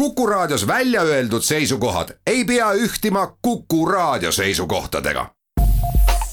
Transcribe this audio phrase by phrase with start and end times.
[0.00, 5.26] Kuku Raadios välja öeldud seisukohad ei pea ühtima Kuku Raadio seisukohtadega.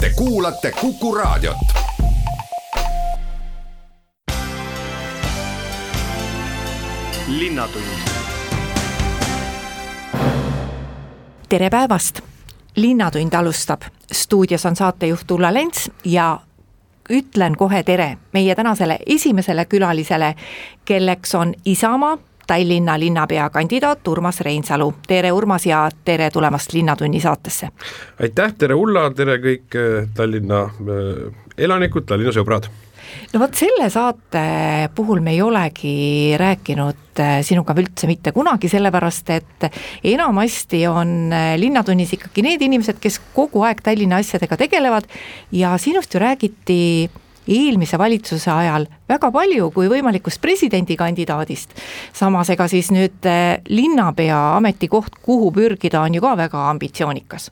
[0.01, 1.58] Te kuulate Kuku Raadiot.
[11.49, 12.21] tere päevast,
[12.75, 13.81] Linnatund alustab,
[14.11, 16.39] stuudios on saatejuht Ulla Lents ja
[17.09, 20.36] ütlen kohe tere meie tänasele esimesele külalisele,
[20.86, 22.18] kelleks on Isamaa
[22.48, 24.93] Tallinna linnapea kandidaat Urmas Reinsalu.
[25.07, 27.70] tere, Urmas ja tere tulemast Linnatunni saatesse.
[28.21, 32.70] aitäh, tere Ulla, tere kõik äh, Tallinna äh, elanikud, Tallinna sõbrad
[33.34, 39.29] no vot selle saate puhul me ei olegi rääkinud äh, sinuga üldse mitte kunagi, sellepärast
[39.35, 39.70] et
[40.16, 45.07] enamasti on Linnatunnis ikkagi need inimesed, kes kogu aeg Tallinna asjadega tegelevad
[45.52, 46.82] ja sinust ju räägiti
[47.47, 51.75] eelmise valitsuse ajal väga palju kui võimalikust presidendikandidaadist.
[52.13, 57.51] samas ega siis nüüd eh, linnapea ametikoht, kuhu pürgida, on ju ka väga ambitsioonikas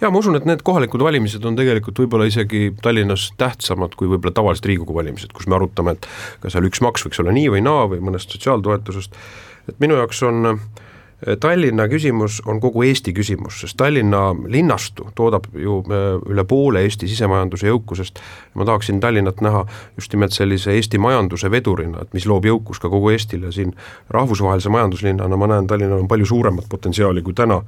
[0.00, 4.34] ja ma usun, et need kohalikud valimised on tegelikult võib-olla isegi Tallinnas tähtsamad kui võib-olla
[4.34, 6.08] tavalised Riigikogu valimised, kus me arutame, et
[6.42, 9.18] kas seal üks maks võiks olla nii või naa või mõnest sotsiaaltoetusest,
[9.68, 10.62] et minu jaoks on äh,
[11.40, 17.08] Tallinna küsimus on kogu Eesti küsimus, sest Tallinna linnastu toodab ju äh, üle poole Eesti
[17.10, 18.20] sisemajanduse jõukusest.
[18.54, 19.64] ma tahaksin Tallinnat näha
[19.96, 23.74] just nimelt sellise Eesti majanduse vedurina, et mis loob jõukust ka kogu Eestile, siin
[24.10, 27.64] rahvusvahelise majanduslinnana ma näen, Tallinnal on palju suuremat potentsiaali kui täna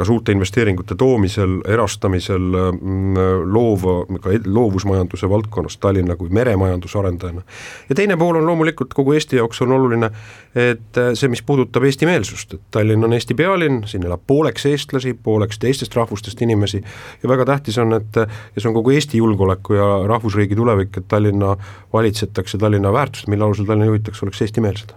[0.00, 3.16] ka suurte investeeringute toomisel, erastamisel, mm,
[3.52, 7.42] loova, ka loovusmajanduse valdkonnas Tallinna kui meremajanduse arendajana.
[7.88, 10.08] ja teine pool on loomulikult kogu Eesti jaoks on oluline,
[10.56, 15.60] et see, mis puudutab eestimeelsust, et Tallinn on Eesti pealinn, siin elab pooleks eestlasi, pooleks
[15.60, 16.80] teistest rahvustest inimesi
[17.22, 21.08] ja väga tähtis on, et ja see on kogu Eesti julgeoleku ja rahvusriigi tulevik, et
[21.12, 21.56] Tallinna
[21.92, 24.96] valitsetakse, Tallinna väärtused, mille alusel Tallinna juhitakse, oleks eestimeelsed.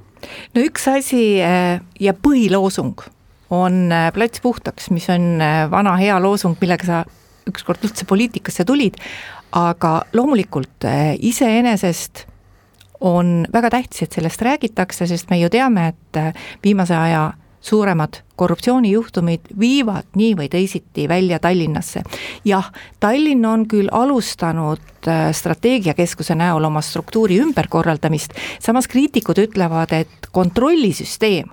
[0.55, 3.03] no üks asi eh, ja põhiloosung
[3.53, 7.03] on äh, plats puhtaks, mis on äh, vana hea loosung, millega sa
[7.49, 8.97] ükskord üldse poliitikasse tulid,
[9.53, 12.25] aga loomulikult äh, iseenesest
[13.03, 17.33] on väga tähtis, et sellest räägitakse, sest me ju teame, et viimase aja
[17.63, 22.03] suuremad korruptsioonijuhtumid viivad nii või teisiti välja Tallinnasse.
[22.47, 22.69] jah,
[23.03, 31.51] Tallinn on küll alustanud strateegiakeskuse näol oma struktuuri ümberkorraldamist, samas kriitikud ütlevad, et kontrollisüsteem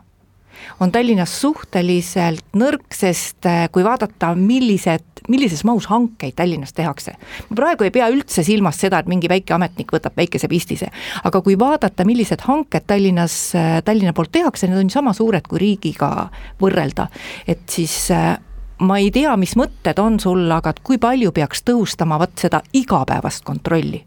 [0.80, 7.14] on Tallinnas suhteliselt nõrk, sest äh, kui vaadata, millised, millises mahus hankeid Tallinnas tehakse.
[7.50, 10.90] ma praegu ei pea üldse silmas seda, et mingi väike ametnik võtab väikese pistise,
[11.24, 15.62] aga kui vaadata, millised hanked Tallinnas, äh, Tallinna poolt tehakse, need on sama suured kui
[15.62, 16.28] riigiga
[16.60, 17.08] võrrelda,
[17.48, 18.36] et siis äh,
[18.80, 23.44] ma ei tea, mis mõtted on sul, aga kui palju peaks tõhustama vot seda igapäevast
[23.44, 24.04] kontrolli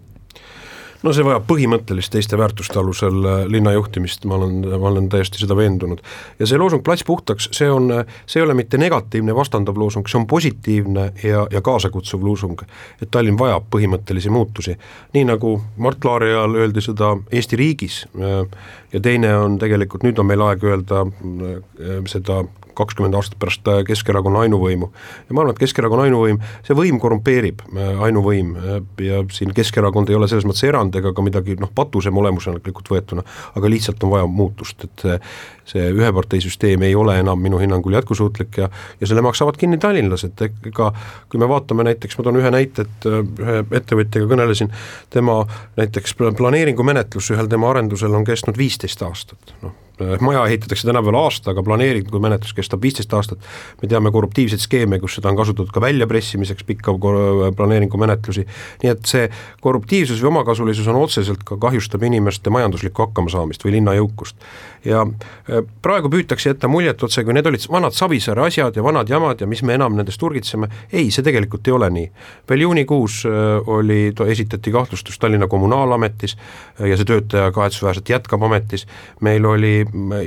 [1.03, 5.41] no see vajab põhimõttelist teiste väärtuste alusel äh, linna juhtimist, ma olen, ma olen täiesti
[5.41, 6.02] seda veendunud.
[6.40, 7.91] ja see loosung Plats puhtaks, see on,
[8.25, 12.66] see ei ole mitte negatiivne, vastandav loosung, see on positiivne ja, ja kaasakutsuv loosung.
[13.02, 14.78] et Tallinn vajab põhimõttelisi muutusi,
[15.14, 18.44] nii nagu Mart Laari ajal öeldi seda Eesti riigis äh,
[18.94, 22.44] ja teine on tegelikult, nüüd on meil aeg öelda äh, seda
[22.78, 24.89] kakskümmend aastat pärast äh, Keskerakonna ainuvõimu.
[25.29, 30.09] ja ma arvan, et Keskerakonna ainuvõim, see võim korrumpeerib, äh, ainuvõim, äh, ja siin Keskerakond
[30.09, 33.25] ei ole selles mõttes erand ega ka midagi noh, patusem olemuslikult võetuna,
[33.57, 35.06] aga lihtsalt on vaja muutust, et
[35.69, 38.69] see üheparteisüsteem ei ole enam minu hinnangul jätkusuutlik ja
[39.00, 40.90] ja selle maksavad kinni tallinlased, ega
[41.31, 44.73] kui me vaatame näiteks, ma toon ühe näite, et ühe ettevõtjaga kõnelesin,
[45.13, 45.44] tema
[45.79, 49.82] näiteks planeeringumenetlus ühel tema arendusel on kestnud viisteist aastat, noh
[50.19, 53.39] maja ehitatakse tänapäeval aasta, aga planeeringu menetlus kestab viisteist aastat.
[53.81, 56.95] me teame korruptiivseid skeeme, kus seda on kasutatud ka väljapressimiseks, pikka
[57.55, 58.47] planeeringu menetlusi.
[58.83, 59.29] nii et see
[59.61, 64.35] korruptiivsus või omakasulisus on otseselt ka kahjustab inimeste majanduslikku hakkamasaamist või linna jõukust.
[64.85, 69.09] Ja äh, praegu püütakse jätta muljet otse, kui need olid vanad Savisaare asjad ja vanad
[69.09, 70.69] jamad ja mis me enam nendest urgitseme.
[70.91, 72.09] ei, see tegelikult ei ole nii.
[72.49, 76.38] veel juunikuus äh, oli, esitati kahtlustus Tallinna Kommunaalametis
[76.79, 78.88] ja see töötaja kahetsusväärselt jätkab ametis.
[79.22, 79.85] meil oli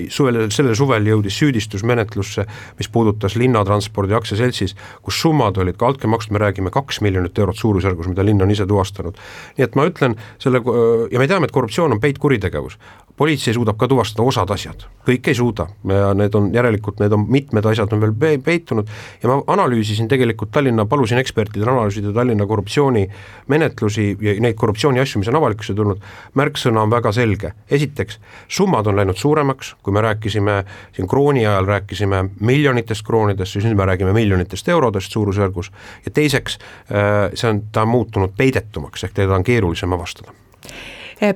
[0.09, 2.47] suvel, sellel suvel jõudis süüdistusmenetlusse,
[2.79, 8.09] mis puudutas linnatranspordi aktsiaseltsis, kus summad olid ka altkäemaksud, me räägime kaks miljonit eurot suurusjärgus,
[8.09, 9.17] mida linn on ise tuvastanud.
[9.57, 10.63] nii et ma ütlen selle
[11.11, 12.79] ja me teame, et korruptsioon on peitkuritegevus,
[13.17, 15.67] politsei suudab ka tuvastada osad asjad, kõike ei suuda.
[15.89, 18.89] Ja need on järelikult, need on mitmed asjad on veel peitunud.
[19.23, 25.41] Ja ma analüüsisin tegelikult Tallinna, palusin ekspertidel analüüsida Tallinna korruptsioonimenetlusi ja neid korruptsiooniasju, mis on
[25.41, 26.03] avalikkusse tulnud,
[26.37, 30.59] märksõna on väga selge, esiteks, summad on läinud suuremaks, kui me rääkisime
[30.97, 35.73] siin krooni ajal rääkisime miljonitest kroonidest, siis nüüd me räägime miljonitest eurodest suurusjärgus.
[36.05, 36.59] Ja teiseks,
[36.93, 40.37] äh, see on, ta on muutunud peidetumaks, ehk teda on keerulisem avastada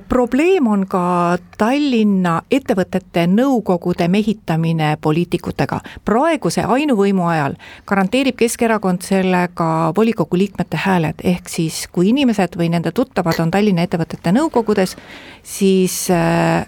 [0.09, 5.79] probleem on ka Tallinna ettevõtete nõukogude mehitamine poliitikutega.
[6.05, 7.55] praeguse ainuvõimu ajal
[7.85, 13.81] garanteerib Keskerakond sellega volikogu liikmete hääled, ehk siis kui inimesed või nende tuttavad on Tallinna
[13.81, 14.95] ettevõtete nõukogudes,
[15.43, 16.67] siis äh,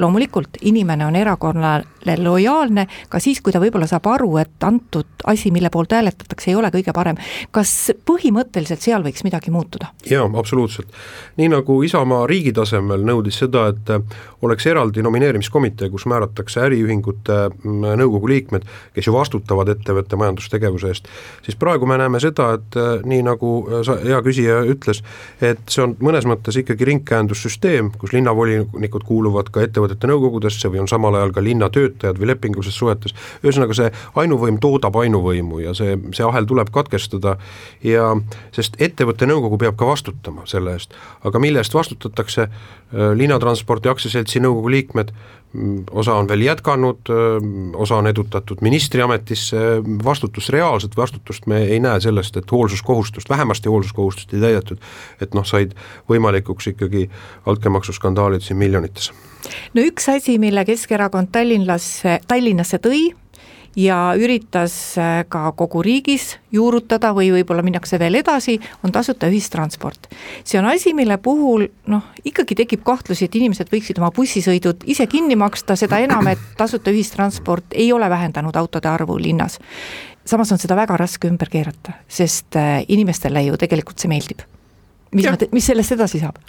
[0.00, 5.50] loomulikult inimene on erakonnale lojaalne ka siis, kui ta võib-olla saab aru, et antud asi,
[5.52, 7.18] mille poolt hääletatakse, ei ole kõige parem.
[7.50, 9.92] kas põhimõtteliselt seal võiks midagi muutuda?
[10.10, 10.88] jaa, absoluutselt.
[11.36, 13.92] nii nagu Isamaa riigi tasemel nõudis seda, et
[14.42, 18.64] oleks eraldi nomineerimiskomitee, kus määratakse äriühingute mm, nõukogu liikmed,
[18.96, 21.10] kes ju vastutavad ettevõtte majandustegevuse eest,
[21.44, 25.02] siis praegu me näeme seda, et äh, nii nagu äh, sa, hea küsija ütles,
[25.44, 30.80] et see on mõnes mõttes ikkagi ringkäendussüsteem, kus linnavolinikud kuuluvad ka ettevõtte ettevõtete nõukogudesse või
[30.82, 35.96] on samal ajal ka linnatöötajad või lepingulises suhetes, ühesõnaga see ainuvõim toodab ainuvõimu ja see,
[36.14, 37.36] see ahel tuleb katkestada
[37.82, 38.14] ja
[38.54, 40.94] sest ettevõtte nõukogu peab ka vastutama selle eest,
[41.24, 45.12] aga mille eest vastutatakse, äh, linnatranspordi aktsiaseltsi nõukogu liikmed,
[45.52, 51.80] mm, osa on veel jätkanud, äh, osa on edutatud ministriametisse, vastutust, reaalset vastutust me ei
[51.80, 54.78] näe sellest, et hoolsuskohustust, vähemasti hoolsuskohustust ei täidetud,
[55.20, 55.74] et noh, said
[56.10, 57.08] võimalikuks ikkagi
[57.46, 59.12] altkäemaksuskandaalid siin miljonites
[59.74, 63.10] no üks asi, mille Keskerakond Tallinnasse, Tallinnasse tõi
[63.76, 70.08] ja üritas äh, ka kogu riigis juurutada või võib-olla minnakse veel edasi, on tasuta ühistransport.
[70.44, 75.06] see on asi, mille puhul noh, ikkagi tekib kahtlusi, et inimesed võiksid oma bussisõidud ise
[75.06, 79.58] kinni maksta, seda enam, et tasuta ühistransport ei ole vähendanud autode arvu linnas.
[80.24, 84.42] samas on seda väga raske ümber keerata, sest äh, inimestele ju tegelikult see meeldib.
[85.14, 86.42] mis, mis sellest edasi saab?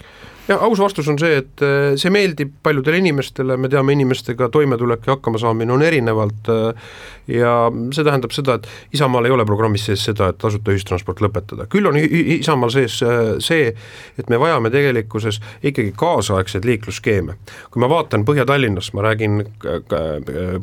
[0.48, 5.06] Ja aus vastus on see, et äh, see meeldib paljudele inimestele, me teame, inimestega toimetulek
[5.06, 6.90] ja hakkamasaamine on erinevalt äh,
[7.30, 7.54] ja
[7.94, 11.86] see tähendab seda, et Isamaal ei ole programmis sees seda, et tasuta ühistransport lõpetada, küll
[11.86, 13.70] on Isamaal sees äh, see,
[14.18, 17.38] et me vajame tegelikkuses ikkagi kaasaegseid liiklusskeeme.
[17.70, 19.44] kui ma vaatan Põhja-Tallinnas, ma räägin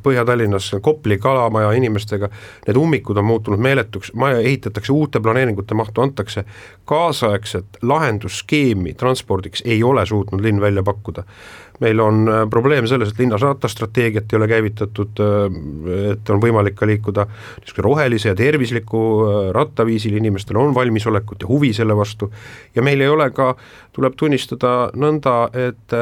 [0.03, 2.29] Põhja-Tallinnas Kopli kalamaja inimestega,
[2.67, 6.43] need ummikud on muutunud meeletuks, maja ehitatakse, uute planeeringute mahtu antakse,
[6.89, 11.23] kaasaegset lahendusskeemi transpordiks ei ole suutnud linn välja pakkuda
[11.79, 16.75] meil on äh, probleem selles, et linnas rattastrateegiat ei ole käivitatud, äh, et on võimalik
[16.79, 22.31] ka liikuda niisuguse rohelise ja tervisliku äh, rattaviisil, inimestel on valmisolekut ja huvi selle vastu.
[22.75, 23.53] Ja meil ei ole ka,
[23.95, 25.93] tuleb tunnistada nõnda, et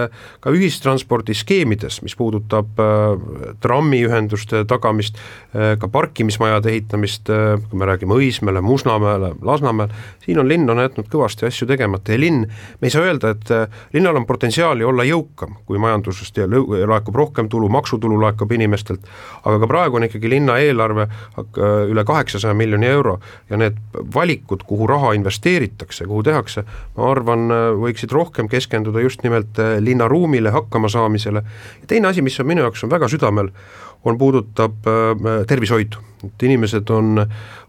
[0.43, 2.77] ka ühistranspordiskeemides, mis puudutab
[3.63, 5.17] trammiühenduste tagamist,
[5.53, 7.31] ka parkimismajade ehitamist,
[7.69, 9.95] kui me räägime Õismäele, Musnamäele, Lasnamäel,
[10.25, 13.53] siin on linn on jätnud kõvasti asju tegemata ja linn, me ei saa öelda, et
[13.95, 19.03] linnal on potentsiaali olla jõukam, kui majandusest ja laekub rohkem tulu, maksutulu laekub inimestelt,
[19.43, 21.07] aga ka praegu on ikkagi linna eelarve
[21.91, 23.17] üle kaheksasaja miljoni euro
[23.49, 23.79] ja need
[24.15, 26.63] valikud, kuhu raha investeeritakse, kuhu tehakse,
[26.95, 27.47] ma arvan,
[27.81, 31.43] võiksid rohkem keskenduda just nimelt eh, linnaruumile, hakkamasaamisele
[31.87, 33.51] teine asi, mis on minu jaoks on väga südamel,
[34.03, 37.21] on, puudutab äh, tervishoidu, et inimesed on,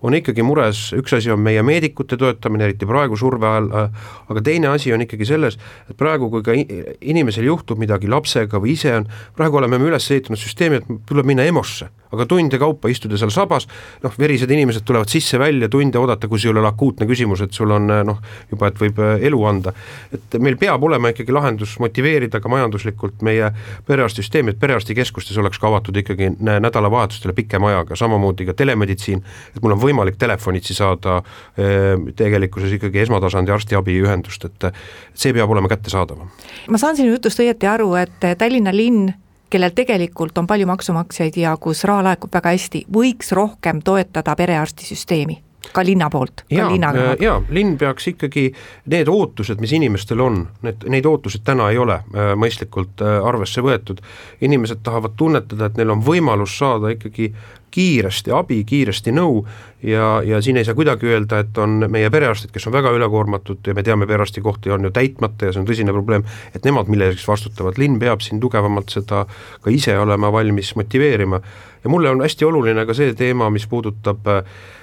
[0.02, 4.44] on ikkagi mures, üks asi on meie meedikute toetamine, eriti praegu surve ajal, äh, aga
[4.44, 5.58] teine asi on ikkagi selles,
[5.88, 10.10] et praegu, kui ka inimesel juhtub midagi lapsega või ise on, praegu oleme me üles
[10.10, 13.66] ehitanud süsteemi, et tuleb minna EMO-sse aga tunde kaupa istuda seal sabas,
[14.02, 17.72] noh, verised inimesed tulevad sisse-välja, tunde oodata, kui sul ei ole akuutne küsimus, et sul
[17.74, 18.20] on noh,
[18.50, 19.72] juba, et võib äh, elu anda.
[20.14, 23.50] et meil peab olema ikkagi lahendus motiveerida ka majanduslikult meie
[23.86, 29.22] perearstisüsteemi, et perearstikeskustes oleks ka avatud ikkagi nädalavahetustele pikema ajaga, samamoodi ka telemeditsiin,
[29.56, 34.70] et mul on võimalik telefonitsi saada äh, tegelikkuses ikkagi esmatasandi arstiabi ühendust, et
[35.14, 36.30] see peab olema kättesaadavam.
[36.68, 39.12] ma saan sinu jutust õieti aru, et Tallinna linn
[39.50, 45.42] kellel tegelikult on palju maksumaksjaid ja kus raha laekub väga hästi, võiks rohkem toetada perearstisüsteemi
[45.72, 47.24] ka linna poolt, ka linna rahaga.
[47.24, 48.48] jaa, linn peaks ikkagi,
[48.92, 53.64] need ootused, mis inimestel on, need, neid ootuseid täna ei ole äh, mõistlikult äh, arvesse
[53.64, 54.02] võetud,
[54.40, 57.32] inimesed tahavad tunnetada, et neil on võimalus saada ikkagi
[57.70, 59.42] kiiresti abi, kiiresti nõu
[59.84, 63.68] ja, ja siin ei saa kuidagi öelda, et on meie perearstid, kes on väga ülekoormatud
[63.68, 66.24] ja me teame, perearsti kohti on ju täitmata ja see on tõsine probleem,
[66.56, 69.24] et nemad millekski vastutavad, linn peab siin tugevamalt seda
[69.62, 71.40] ka ise olema valmis motiveerima.
[71.84, 74.77] ja mulle on hästi oluline ka see teema, mis puudutab äh, äh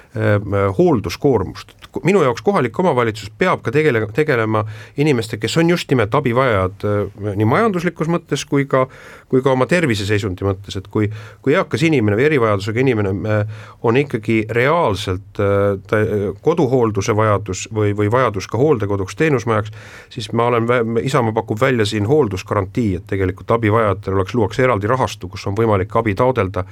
[0.78, 4.64] hoolduskoormust, minu jaoks kohalik omavalitsus peab ka tegele-, tegelema
[4.96, 8.86] inimestega, kes on just nimelt abivajajad äh, nii majanduslikus mõttes kui ka,
[9.30, 11.08] kui ka oma terviseseisundi mõttes, et kui,
[11.44, 16.02] kui eakas inimene või erivajadusega inimene äh, on ikkagi reaalselt äh, ta,
[16.44, 19.74] koduhoolduse vajadus või, või vajadus ka hooldekoduks, teenusmajaks,
[20.12, 20.68] siis ma olen,
[21.06, 25.92] Isamaa pakub välja siin hooldusgarantii, et tegelikult abivajajatel oleks, luuakse eraldi rahastu, kus on võimalik
[25.96, 26.64] abi taodelda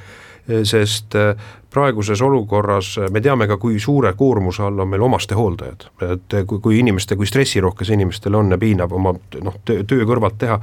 [0.45, 1.15] sest
[1.73, 5.89] praeguses olukorras me teame, teame ka, kui suure koormuse all on meil omastehooldajad.
[6.13, 10.61] et kui, kui inimeste, kui stressirohkes inimestel on ja piinab oma noh, töö kõrvalt teha,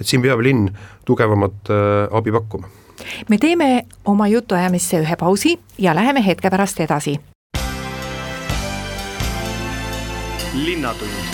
[0.00, 0.70] et siin peab linn
[1.04, 2.68] tugevamat äh, abi pakkuma.
[3.28, 7.20] me teeme oma jutuajamisse ühe pausi ja läheme hetke pärast edasi.
[10.54, 11.32] linnatund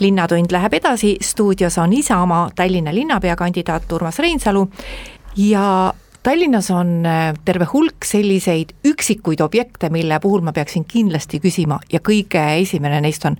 [0.00, 4.68] linnatund läheb edasi, stuudios on Isamaa Tallinna linnapea kandidaat Urmas Reinsalu
[5.36, 5.94] ja
[6.24, 12.00] Tallinnas on äh, terve hulk selliseid üksikuid objekte, mille puhul ma peaksin kindlasti küsima ja
[12.00, 13.36] kõige esimene neist on,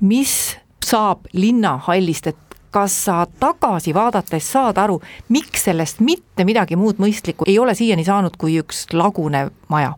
[0.00, 4.96] mis saab linnahallist, et kas sa tagasi vaadates saad aru,
[5.28, 9.92] miks sellest mitte midagi muud mõistlikku ei ole siiani saanud kui üks lagunev maja?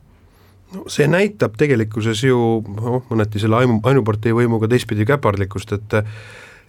[0.74, 6.00] no see näitab tegelikkuses ju noh, mõneti selle ainu, ainupartei võimuga teistpidi käpardlikkust, et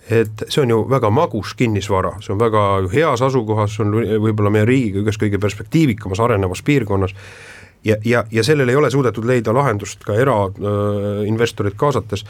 [0.10, 2.62] et see on ju väga magus kinnisvara, see on väga
[2.94, 7.16] heas asukohas, see on võib-olla meie riigiga ühes kõige perspektiivikamas arenevas piirkonnas.
[7.86, 12.26] Ja, ja, ja sellele ei ole suudetud leida lahendust ka erainvestorid äh, kaasates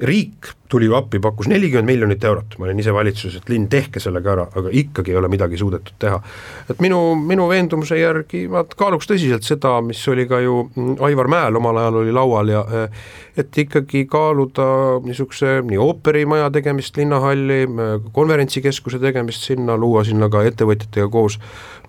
[0.00, 4.00] riik tuli ju appi, pakkus nelikümmend miljonit eurot, ma olin ise valitsuses, et linn, tehke
[4.02, 6.18] sellega ära, aga ikkagi ei ole midagi suudetud teha.
[6.70, 10.58] et minu, minu veendumuse järgi ma kaaluks tõsiselt seda, mis oli ka ju
[11.06, 12.64] Aivar Mäel omal ajal oli laual ja
[13.38, 14.66] et ikkagi kaaluda
[15.06, 17.62] niisuguse nii ooperimaja tegemist linnahalli,
[18.12, 21.38] konverentsikeskuse tegemist sinna, luua sinna ka ettevõtjatega koos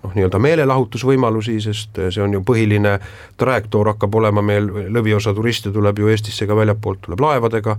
[0.02, 2.98] noh, nii-öelda meelelahutusvõimalusi, sest see on ju põhiline
[3.40, 7.78] trajektoor hakkab olema meil, lõviosa turiste tuleb ju Eestisse ka väljapoolt, tuleb laevadega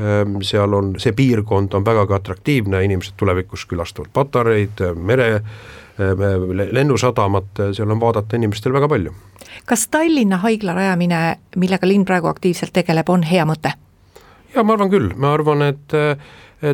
[0.00, 5.28] Ehm, seal on, see piirkond on vägagi atraktiivne, inimesed tulevikus külastavad patareid, mere,
[5.98, 6.22] ehm,
[6.72, 9.12] lennusadamat, seal on vaadata inimestel väga palju.
[9.66, 13.72] kas Tallinna haigla rajamine, millega linn praegu aktiivselt tegeleb, on hea mõte?
[14.54, 15.92] jaa, ma arvan küll, ma arvan, et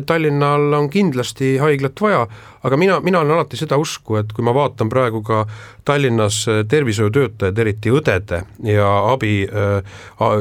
[0.05, 2.27] Tallinnal on kindlasti haiglat vaja,
[2.63, 5.45] aga mina, mina olen alati seda usku, et kui ma vaatan praegu ka
[5.87, 9.47] Tallinnas tervishoiutöötajaid, eriti õdede ja abi,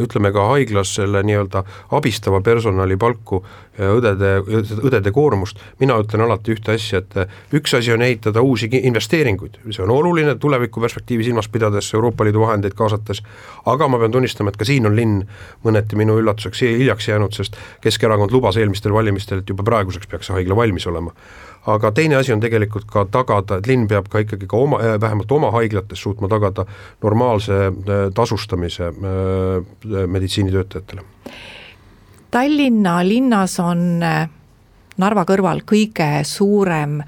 [0.02, 1.62] ütleme ka haiglas selle nii-öelda
[1.94, 3.44] abistava personali palku,
[3.78, 4.32] õdede,
[4.80, 9.84] õdede koormust, mina ütlen alati ühte asja, et üks asi on ehitada uusi investeeringuid, see
[9.84, 13.22] on oluline tulevikuperspektiivi silmas pidades, Euroopa Liidu vahendeid kaasates,
[13.68, 15.26] aga ma pean tunnistama, et ka siin on linn
[15.64, 20.40] mõneti minu üllatuseks hiljaks jäänud, sest Keskerakond lubas eelmistel valimistel, et juba praeguseks peaks see
[20.40, 21.12] haigla valmis olema
[21.66, 24.96] aga teine asi on tegelikult ka tagada, et linn peab ka ikkagi ka oma, äh,
[25.00, 26.66] vähemalt oma haiglates suutma tagada
[27.02, 31.04] normaalse äh, tasustamise äh, meditsiinitöötajatele.
[32.30, 34.02] Tallinna linnas on
[34.96, 36.98] Narva kõrval kõige suurem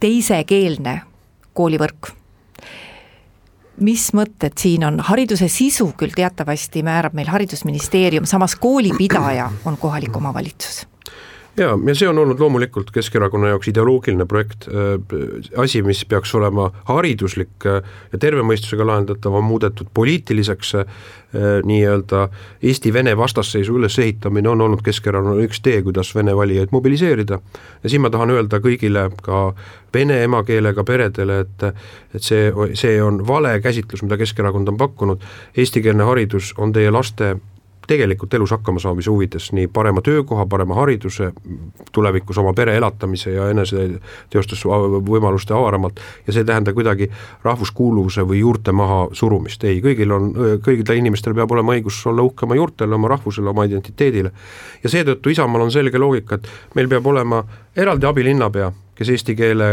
[0.00, 0.98] teisekeelne
[1.56, 2.10] koolivõrk.
[3.84, 10.16] Mis mõtted siin on, hariduse sisu küll teatavasti määrab meil Haridusministeerium, samas koolipidaja on kohalik
[10.16, 10.86] omavalitsus
[11.56, 14.96] jaa, ja see on olnud loomulikult Keskerakonna jaoks ideoloogiline projekt, äh,
[15.62, 17.80] asi, mis peaks olema hariduslik äh,
[18.12, 20.84] ja terve mõistusega lahendatav, on muudetud poliitiliseks, äh,
[21.64, 22.28] nii-öelda
[22.62, 27.40] Eesti-Vene vastasseisu ülesehitamine on olnud Keskerakonna üks tee, kuidas Vene valijaid mobiliseerida.
[27.82, 29.50] ja siin ma tahan öelda kõigile ka
[29.94, 31.66] vene emakeelega peredele, et
[32.14, 35.24] et see, see on vale käsitlus, mida Keskerakond on pakkunud,
[35.56, 37.36] eestikeelne haridus on teie laste
[37.86, 41.32] tegelikult elus hakkamasaamise huvides nii parema töökoha, parema hariduse,
[41.92, 47.10] tulevikus oma pere elatamise ja eneseteostusvõimaluste avaramalt ja see ei tähenda kuidagi
[47.44, 50.32] rahvuskuuluvuse või juurte maha surumist, ei, kõigil on,
[50.64, 54.32] kõigil inimestel peab olema õigus olla uhke oma juurtele, oma rahvusele, oma identiteedile.
[54.82, 57.44] ja seetõttu Isamaal on selge loogika, et meil peab olema
[57.76, 59.66] eraldi abilinnapea kes eesti keele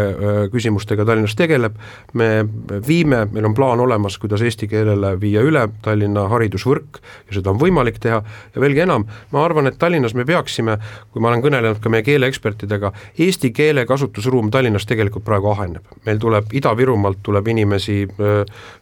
[0.52, 1.78] küsimustega Tallinnas tegeleb,
[2.14, 2.28] me
[2.88, 7.00] viime, meil on plaan olemas, kuidas eesti keelele viia üle Tallinna haridusvõrk
[7.30, 8.20] ja seda on võimalik teha.
[8.54, 10.78] Ja veelgi enam, ma arvan, et Tallinnas me peaksime,
[11.12, 12.92] kui ma olen kõnelenud ka meie keeleekspertidega,
[13.26, 15.88] eesti keele kasutusruum Tallinnas tegelikult praegu aheneb.
[16.06, 18.04] meil tuleb Ida-Virumaalt tuleb inimesi,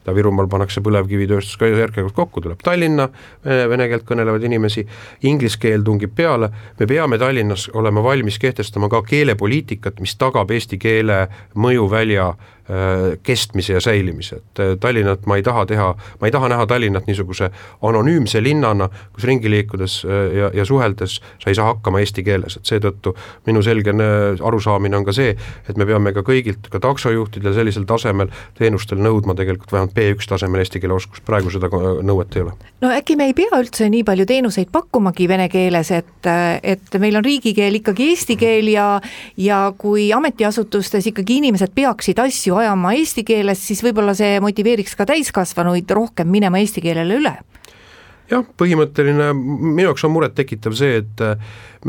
[0.01, 3.09] Ida-Virumaal pannakse põlevkivitööstus ka järk-järgult kokku, tuleb Tallinna
[3.45, 4.85] vene keelt kõnelevaid inimesi,
[5.23, 10.51] inglise keel tungib peale, me peame Tallinnas olema valmis kehtestama ka keelepoliitikat, mis tagab tagab
[10.55, 12.60] eesti keele mõjuvälja Äh,
[13.23, 15.87] kestmise ja säilimise, et äh, Tallinnat ma ei taha teha,
[16.21, 17.49] ma ei taha näha Tallinnat niisuguse
[17.81, 22.57] anonüümse linnana, kus ringi liikudes äh, ja, ja suheldes sa ei saa hakkama eesti keeles,
[22.57, 23.15] et seetõttu
[23.49, 23.93] minu selge
[24.45, 25.33] arusaamine on ka see,
[25.69, 30.63] et me peame ka kõigilt, ka taksojuhtidel sellisel tasemel teenustel nõudma tegelikult vähemalt B1 tasemel
[30.63, 32.55] eesti keele oskust, praegu seda nõuet ei ole.
[32.81, 36.31] no äkki me ei pea üldse nii palju teenuseid pakkumagi vene keeles, et,
[36.63, 38.87] et meil on riigikeel ikkagi eesti keel ja
[39.37, 45.07] ja kui ametiasutustes ikkagi inimesed peaksid asju ajama eesti keeles, siis võib-olla see motiveeriks ka
[45.09, 47.35] täiskasvanuid rohkem minema eesti keelele üle
[48.31, 51.39] jah, põhimõtteline, minu jaoks on murettekitav see, et äh,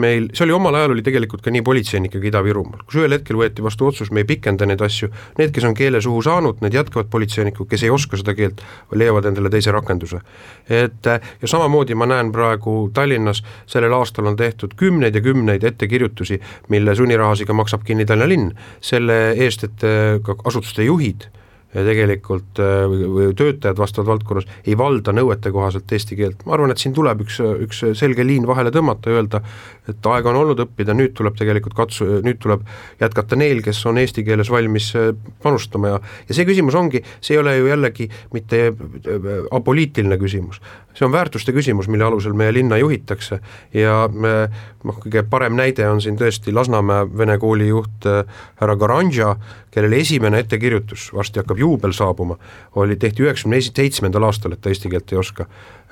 [0.00, 3.64] meil, see oli omal ajal oli tegelikult ka nii politseinikega Ida-Virumaal, kus ühel hetkel võeti
[3.64, 7.10] vastu otsus, me ei pikenda neid asju, need, kes on keele suhu saanud, need jätkavad
[7.12, 8.64] politseinikud, kes ei oska seda keelt,
[8.96, 10.22] leiavad endale teise rakenduse.
[10.68, 15.62] et äh, ja samamoodi ma näen praegu Tallinnas, sellel aastal on tehtud kümneid ja kümneid
[15.62, 21.28] ettekirjutusi, mille sunnirahasiga maksab kinni Tallinna linn, selle eest, et äh, ka asutuste juhid
[21.72, 26.92] tegelikult äh, või töötajad vastavas valdkonnas ei valda nõuetekohaselt eesti keelt, ma arvan, et siin
[26.96, 29.40] tuleb üks, üks selge liin vahele tõmmata, öelda,
[29.88, 32.66] et aega on olnud õppida, nüüd tuleb tegelikult katsu-, nüüd tuleb
[33.00, 35.10] jätkata neil, kes on eesti keeles valmis äh,
[35.42, 40.60] panustama ja ja see küsimus ongi, see ei ole ju jällegi mitte äh, apoliitiline küsimus,
[40.92, 43.40] see on väärtuste küsimus, mille alusel meie linna juhitakse
[43.72, 48.04] ja noh, kõige parem näide on siin tõesti Lasnamäe vene kooli juht
[48.60, 49.32] härra Garandža,
[49.72, 52.36] kellel esimene ettekirjutus, varsti hakkab juubel saabuma,
[52.80, 55.46] oli, tehti üheksakümne seitsmendal aastal, et ta eesti keelt ei oska.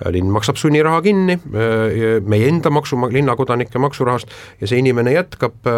[0.09, 1.35] linn maksab sunniraha kinni,
[2.25, 5.69] meie enda maksu, linnakodanike maksurahast ja see inimene jätkab,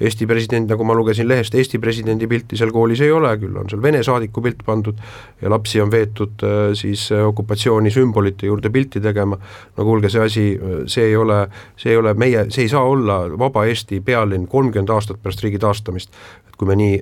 [0.00, 3.68] Eesti president, nagu ma lugesin lehest, Eesti presidendi pilti seal koolis ei ole, küll on
[3.68, 4.96] seal Vene saadiku pilt pandud
[5.42, 6.46] ja lapsi on veetud
[6.80, 9.36] siis okupatsiooni sümbolite juurde pilti tegema,
[9.76, 10.48] no kuulge, see asi,
[10.88, 11.42] see ei ole,
[11.76, 15.60] see ei ole meie, see ei saa olla vaba Eesti pealinn kolmkümmend aastat pärast riigi
[15.60, 16.16] taastamist
[16.58, 16.94] kui me nii,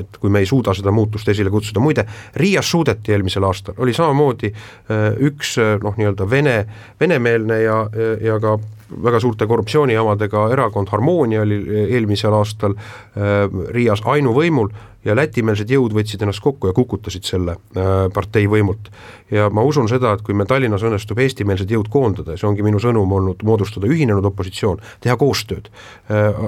[0.00, 2.06] et kui me ei suuda seda muutust esile kutsuda, muide
[2.40, 4.50] Riias suudeti eelmisel aastal, oli samamoodi
[5.28, 6.56] üks noh, nii-öelda vene,
[7.00, 7.76] venemeelne ja,
[8.24, 8.56] ja ka
[9.02, 11.60] väga suurte korruptsioonijamadega erakond Harmoonia oli
[11.90, 12.74] eelmisel aastal
[13.74, 14.70] Riias ainuvõimul
[15.04, 18.90] ja lätimeelsed jõud võtsid ennast kokku ja kukutasid selle äh, partei võimult.
[19.30, 22.64] ja ma usun seda, et kui meil Tallinnas õnnestub eestimeelsed jõud koondada ja see ongi
[22.64, 25.70] minu sõnum olnud, moodustada ühinenud opositsioon, teha koostööd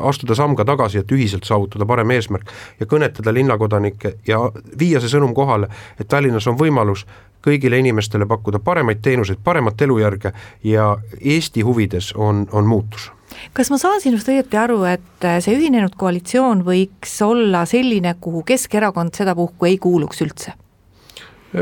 [0.07, 4.41] astuda samm ka tagasi, et ühiselt saavutada parem eesmärk ja kõnetada linnakodanikke ja
[4.79, 7.07] viia see sõnum kohale, et Tallinnas on võimalus
[7.47, 10.33] kõigile inimestele pakkuda paremaid teenuseid, paremat elujärge
[10.67, 10.89] ja
[11.21, 13.11] Eesti huvides on, on muutus
[13.57, 19.17] kas ma saan sinust õieti aru, et see ühinenud koalitsioon võiks olla selline, kuhu Keskerakond
[19.19, 20.55] sedapuhku ei kuuluks üldse?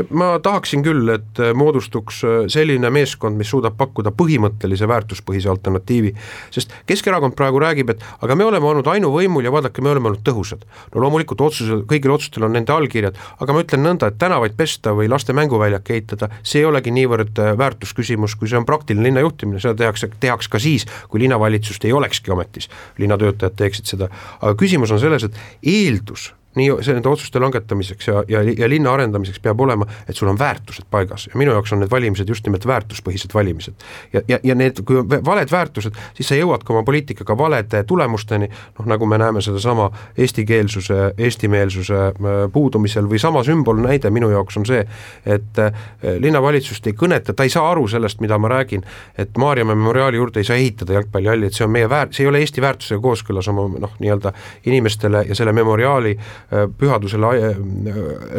[0.09, 6.13] Ma tahaksin küll, et moodustuks selline meeskond, mis suudab pakkuda põhimõttelise väärtuspõhise alternatiivi,
[6.53, 10.23] sest Keskerakond praegu räägib, et aga me oleme olnud ainuvõimul ja vaadake, me oleme olnud
[10.25, 10.65] tõhusad.
[10.93, 14.95] no loomulikult otsusel, kõigil otsustel on nende allkirjad, aga ma ütlen nõnda, et tänavaid pesta
[14.97, 19.61] või laste mänguväljak ehitada, see ei olegi niivõrd väärtusküsimus, kui see on praktiline linna juhtimine,
[19.63, 24.09] seda tehakse, tehaks ka siis, kui linnavalitsust ei olekski ametis, linnatöötajad teeksid seda,
[24.41, 29.39] aga küsimus on selles, et eeldus nii nende otsuste langetamiseks ja, ja, ja linna arendamiseks
[29.43, 32.65] peab olema, et sul on väärtused paigas ja minu jaoks on need valimised just nimelt
[32.67, 33.73] väärtuspõhised valimised.
[34.13, 37.83] ja, ja, ja need, kui on valed väärtused, siis sa jõuad ka oma poliitikaga valede
[37.83, 44.59] tulemusteni, noh nagu me näeme sedasama eestikeelsuse, eestimeelsuse äh, puudumisel või sama sümbolnäide minu jaoks
[44.61, 44.85] on see,
[45.25, 45.85] et äh,
[46.19, 48.85] linnavalitsust ei kõneta, ta ei saa aru sellest, mida ma räägin,
[49.17, 52.31] et Maarjamäe memoriaali juurde ei saa ehitada jalgpallihalli, et see on meie väär-, see ei
[52.31, 54.31] ole Eesti väärtusega kooskõlas oma noh, nii-öelda
[54.71, 56.44] inimestele ja selle memoriaali Äh,
[56.77, 57.59] pühadusele äh,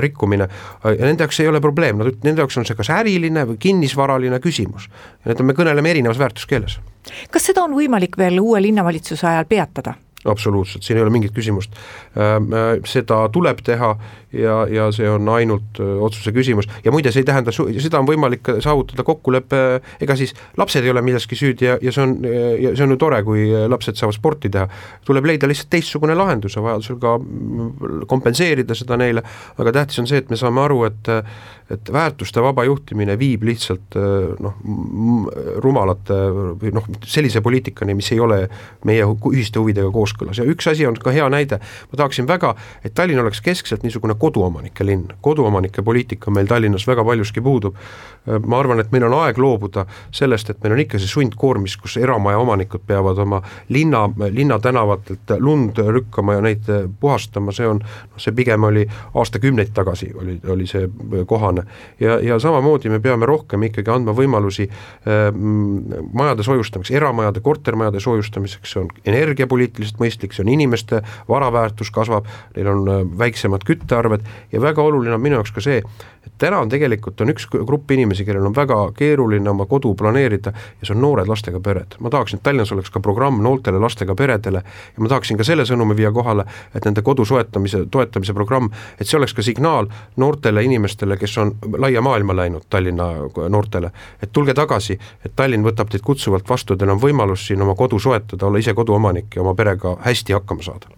[0.03, 0.49] rikkumine
[0.85, 4.41] ja nende jaoks ei ole probleem, nad, nende jaoks on see kas äriline või kinnisvaraline
[4.45, 4.89] küsimus.
[5.27, 6.81] need on, me kõneleme erinevas väärtuskeeles.
[7.31, 9.97] kas seda on võimalik veel uue linnavalitsuse ajal peatada?
[10.31, 11.75] Absoluutselt, siin ei ole mingit küsimust.
[12.17, 13.93] Ähm, äh, seda tuleb teha
[14.37, 18.09] ja, ja see on ainult äh, otsuse küsimus ja muide, see ei tähenda, seda on
[18.09, 19.63] võimalik saavutada kokkulepe,
[20.03, 23.01] ega siis lapsed ei ole milleski süüdi ja, ja see on, ja see on ju
[23.01, 24.69] tore, kui lapsed saavad sporti teha.
[25.07, 27.17] tuleb leida lihtsalt teistsugune lahendus ja vajadusel ka
[28.09, 29.25] kompenseerida seda neile,
[29.57, 31.15] aga tähtis on see, et me saame aru, et
[31.67, 33.97] et väärtuste vaba juhtimine viib lihtsalt
[34.39, 34.61] noh,
[35.65, 36.15] rumalate
[36.61, 38.45] või noh, sellise poliitikani, mis ei ole
[38.87, 42.95] meie ühiste huvidega kooskõlas ja üks asi on ka hea näide, ma tahaksin väga, et
[42.95, 47.77] Tallinn oleks keskselt niisugune koduomanike linn, koduomanike poliitika meil Tallinnas väga paljuski puudub,
[48.47, 51.97] ma arvan, et meil on aeg loobuda sellest, et meil on ikka see sundkoormis, kus
[51.97, 58.35] eramaja omanikud peavad oma linna, linnatänavatelt lund lükkama ja neid puhastama, see on, noh see
[58.37, 60.89] pigem oli aastakümneid tagasi, oli, oli see
[61.27, 61.63] kohane kohane.
[62.01, 65.29] ja, ja samamoodi me peame rohkem ikkagi andma võimalusi äh,
[66.13, 70.06] majade soojustamiseks, eramajade, kortermajade soojustamiseks, see on energiapoliitiliselt mõistlik,
[70.37, 75.23] see on inimeste vara väärtus kasvab, neil on äh, väiksemad küttearved ja väga oluline on
[75.23, 75.83] minu jaoks ka see,
[76.27, 80.53] et täna on tegelikult, on üks grupp inimesi, kellel on väga keeruline oma kodu planeerida
[80.53, 81.97] ja see on noored lastega pered.
[82.01, 85.65] ma tahaksin, et Tallinnas oleks ka programm noortele lastega peredele ja ma tahaksin ka selle
[85.69, 90.65] sõnumi viia kohale, et nende kodu soetamise, toetamise programm, et see oleks ka signaal noortele
[90.65, 93.11] inimestele, kes on laia maailma läinud, Tallinna
[93.49, 93.91] noortele,
[94.23, 97.99] et tulge tagasi, et Tallinn võtab teid kutsuvalt vastu, teil on võimalus siin oma kodu
[97.99, 100.91] soetada, olla ise koduomanik ja oma perega hästi hakkama saada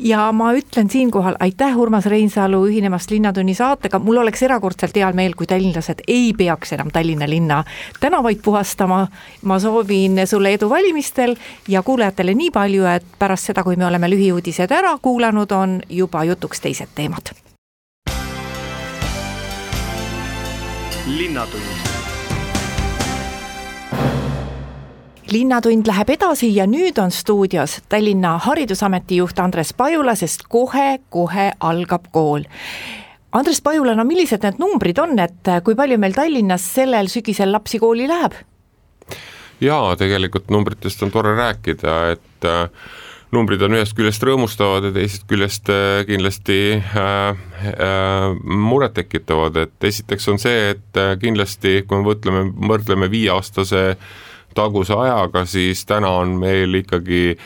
[0.00, 5.34] ja ma ütlen siinkohal aitäh, Urmas Reinsalu, ühinemast Linnatunni saatega, mul oleks erakordselt hea meel,
[5.36, 7.64] kui tallinlased ei peaks enam Tallinna linna
[8.00, 9.06] tänavaid puhastama.
[9.44, 11.36] ma soovin sulle edu valimistel
[11.68, 16.24] ja kuulajatele nii palju, et pärast seda, kui me oleme lühiuudised ära kuulanud, on juba
[16.24, 17.32] jutuks teised teemad.
[21.06, 21.89] linnatund
[25.32, 32.08] linnatund läheb edasi ja nüüd on stuudios Tallinna Haridusameti juht Andres Pajula, sest kohe-kohe algab
[32.12, 32.46] kool.
[33.32, 37.78] Andres Pajula, no millised need numbrid on, et kui palju meil Tallinnas sellel sügisel lapsi
[37.82, 38.38] kooli läheb?
[39.60, 42.88] jaa, tegelikult numbritest on tore rääkida, et äh,
[43.30, 50.30] numbrid on ühest küljest rõõmustavad ja teisest küljest äh, kindlasti äh, äh, murettekitavad, et esiteks
[50.32, 54.10] on see, et äh, kindlasti kui me mõtleme, võrdleme viieaastase äh,
[54.54, 57.36] taguse ajaga, siis täna on meil ikkagi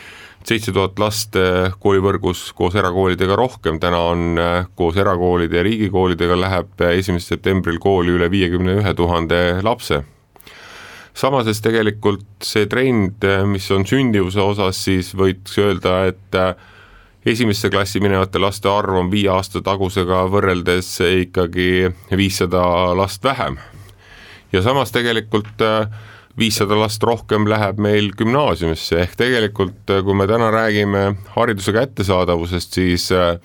[0.45, 6.37] seitse tuhat last eh, koolivõrgus koos erakoolidega rohkem, täna on eh, koos erakoolide ja riigikoolidega
[6.37, 10.03] läheb eh, esimesel septembril kooli üle viiekümne ühe tuhande lapse.
[11.15, 16.37] samases tegelikult see trend, mis on sündivuse osas, siis võiks öelda, et
[17.25, 20.89] esimesse klassi minevate laste arv on viie aasta tagusega võrreldes
[21.23, 23.57] ikkagi viissada last vähem.
[24.51, 25.87] ja samas tegelikult äh,
[26.39, 32.75] viissada last rohkem läheb meil gümnaasiumisse, ehk tegelikult äh, kui me täna räägime hariduse kättesaadavusest,
[32.75, 33.37] siis äh,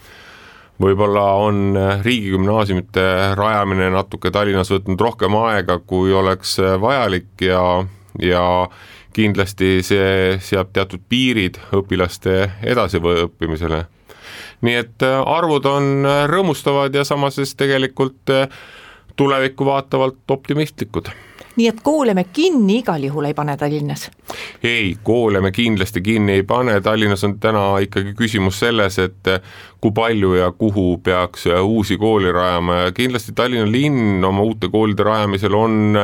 [0.83, 3.05] võib-olla on äh, riigigümnaasiumite
[3.39, 7.63] rajamine natuke Tallinnas võtnud rohkem aega, kui oleks vajalik ja,
[8.19, 8.45] ja
[9.15, 12.43] kindlasti see seab teatud piirid õpilaste
[12.75, 13.85] edasiõppimisele.
[14.67, 18.31] nii et arvud on rõõmustavad ja samas siis tegelikult
[19.17, 21.11] tulevikku vaatavalt optimistlikud
[21.61, 24.09] nii et koole me kinni igal juhul ei pane Tallinnas?
[24.65, 29.33] ei, koole me kindlasti kinni ei pane, Tallinnas on täna ikkagi küsimus selles, et
[29.81, 35.05] kui palju ja kuhu peaks uusi kooli rajama ja kindlasti Tallinna linn oma uute koolide
[35.05, 35.99] rajamisel on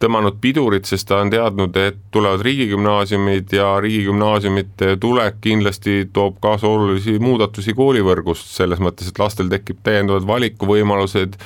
[0.00, 6.68] tõmmanud pidurit, sest ta on teadnud, et tulevad riigigümnaasiumid ja riigigümnaasiumite tulek kindlasti toob kaasa
[6.68, 11.36] olulisi muudatusi koolivõrgust, selles mõttes, et lastel tekib täiendavad valikuvõimalused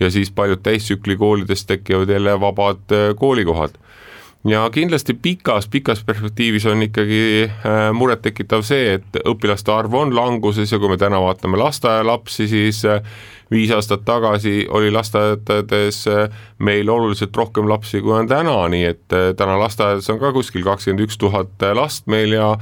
[0.00, 3.78] ja siis paljud täistsükli koolides tekivad jälle vabad äh, koolikohad
[4.44, 10.72] ja kindlasti pikas, pikas perspektiivis on ikkagi äh, murettekitav see, et õpilaste arv on languses
[10.72, 13.02] ja kui me täna vaatame lasteaialapsi, siis äh,
[13.52, 16.04] viis aastat tagasi oli lasteaedades
[16.58, 21.04] meil oluliselt rohkem lapsi, kui on täna, nii et täna lasteaedades on ka kuskil kakskümmend
[21.04, 22.54] üks tuhat last meil ja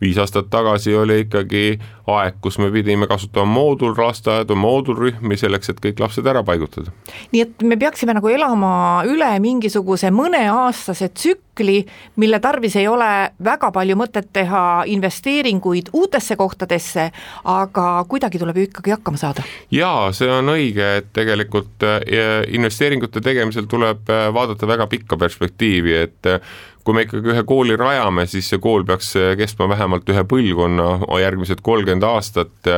[0.00, 6.02] viis aastat tagasi oli ikkagi aeg, kus me pidime kasutama moodullasteaedu, moodulrühmi selleks, et kõik
[6.04, 6.92] lapsed ära paigutada.
[7.32, 11.78] nii et me peaksime nagu elama üle mingisuguse mõneaastase tsükli,
[12.16, 17.10] mille tarvis ei ole väga palju mõtet teha investeeringuid uutesse kohtadesse,
[17.44, 19.48] aga kuidagi tuleb ju ikkagi hakkama saada.
[19.70, 25.96] jaa, see on õige, et tegelikult eh, investeeringute tegemisel tuleb eh, vaadata väga pikka perspektiivi,
[26.04, 26.40] et eh,
[26.86, 31.64] kui me ikkagi ühe kooli rajame, siis see kool peaks kestma vähemalt ühe põlvkonna, järgmised
[31.66, 32.74] kolmkümmend aastat.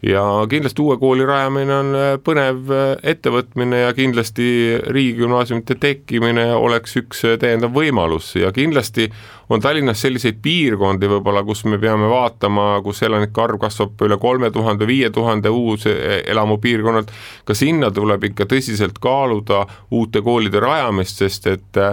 [0.00, 2.70] Ja kindlasti uue kooli rajamine on põnev
[3.04, 4.46] ettevõtmine ja kindlasti
[4.96, 8.30] riigigümnaasiumite tekkimine oleks üks täiendav võimalus.
[8.40, 9.10] Ja kindlasti
[9.52, 14.48] on Tallinnas selliseid piirkondi võib-olla, kus me peame vaatama, kus elanike arv kasvab üle kolme
[14.50, 17.12] tuhande, viie tuhande uus elamupiirkonnad,
[17.44, 21.84] ka sinna tuleb ikka tõsiselt kaaluda uute koolide rajamist, sest et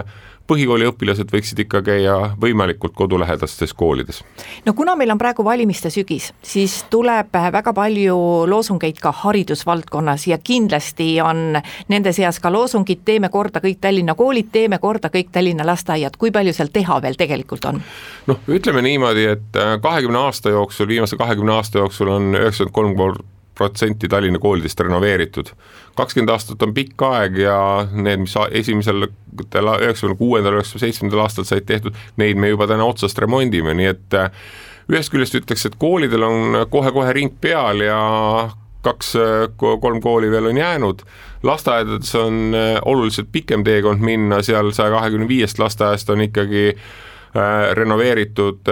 [0.48, 4.22] põhikooliõpilased võiksid ikka käia võimalikult kodulähedastes koolides.
[4.66, 8.16] no kuna meil on praegu valimiste sügis, siis tuleb väga palju
[8.48, 14.50] loosungeid ka haridusvaldkonnas ja kindlasti on nende seas ka loosungid Teeme korda kõik Tallinna koolid,
[14.52, 17.82] teeme korda kõik Tallinna lasteaiad, kui palju seal teha veel tegelikult on?
[18.26, 22.96] noh, ütleme niimoodi, et kahekümne aasta jooksul, viimase kahekümne aasta jooksul on üheksakümmend kolm
[23.58, 25.52] protsenti Tallinna koolidest renoveeritud.
[25.98, 27.58] kakskümmend aastat on pikk aeg ja
[27.92, 33.18] need, mis esimesel üheksakümne kuuendal, üheksakümne seitsmendal aastal said tehtud, neid me juba täna otsast
[33.18, 34.30] remondime, nii et äh,
[34.88, 37.98] ühest küljest ütleks, et koolidel on kohe-kohe ring peal ja
[38.86, 41.02] kaks-kolm kooli veel on jäänud,
[41.42, 46.88] lasteaedades on äh, oluliselt pikem teekond minna, seal saja kahekümne viiest lasteaiast on ikkagi äh,
[47.78, 48.70] renoveeritud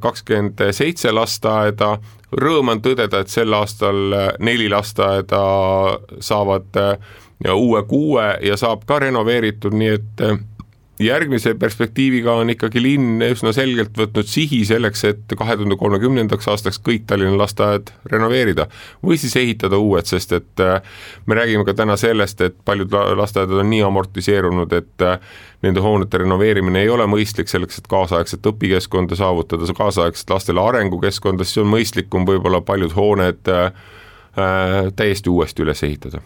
[0.00, 1.94] kakskümmend seitse lasteaeda,
[2.40, 5.42] rõõm on tõdeda, et sel aastal äh, neli lasteaeda
[6.22, 7.12] saavad äh,
[7.54, 10.38] uue kuue ja saab ka renoveeritud, nii et äh,
[11.06, 16.80] järgmise perspektiiviga on ikkagi linn üsna selgelt võtnud sihi selleks, et kahe tuhande kolmekümnendaks aastaks
[16.84, 18.66] kõik Tallinna lasteaed renoveerida
[19.04, 20.78] või siis ehitada uued, sest et äh,
[21.26, 25.18] me räägime ka täna sellest, et paljud lasteaedad on nii amortiseerunud, et äh,
[25.64, 31.62] nende hoonete renoveerimine ei ole mõistlik selleks, et kaasaegset õpikeskkonda saavutada, kaasaegset lastele arengukeskkonda, siis
[31.64, 33.70] on mõistlikum võib-olla paljud hooned äh,
[34.96, 36.18] täiesti uuesti üles ehitada?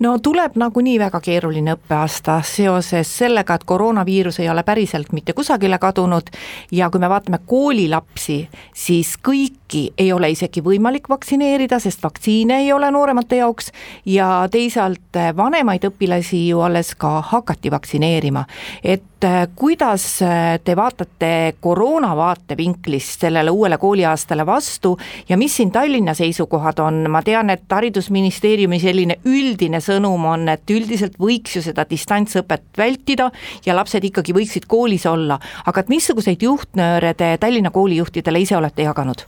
[0.00, 5.78] no tuleb nagunii väga keeruline õppeaasta seoses sellega, et koroonaviirus ei ole päriselt mitte kusagile
[5.78, 6.30] kadunud
[6.72, 12.72] ja kui me vaatame koolilapsi, siis kõiki ei ole isegi võimalik vaktsineerida, sest vaktsiine ei
[12.72, 13.72] ole nooremate jaoks
[14.06, 18.44] ja teisalt vanemaid õpilasi ju alles ka hakati vaktsineerima.
[18.84, 19.15] et äh,
[19.56, 24.98] kuidas äh, te vaatate koroona vaatevinklist sellele uuele kooliaastale vastu
[25.28, 30.70] ja mis siin Tallinna seisukohad on, ma tean, et Haridusministeeriumi selline üldine sõnum on, et
[30.70, 33.30] üldiselt võiks ju seda distantsõpet vältida
[33.66, 38.84] ja lapsed ikkagi võiksid koolis olla, aga et missuguseid juhtnööre te Tallinna koolijuhtidele ise olete
[38.84, 39.24] jaganud?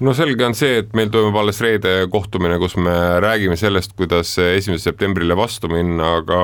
[0.00, 4.32] No selge on see, et meil toimub alles reede kohtumine, kus me räägime sellest, kuidas
[4.38, 6.40] esimesele septembrile vastu minna, aga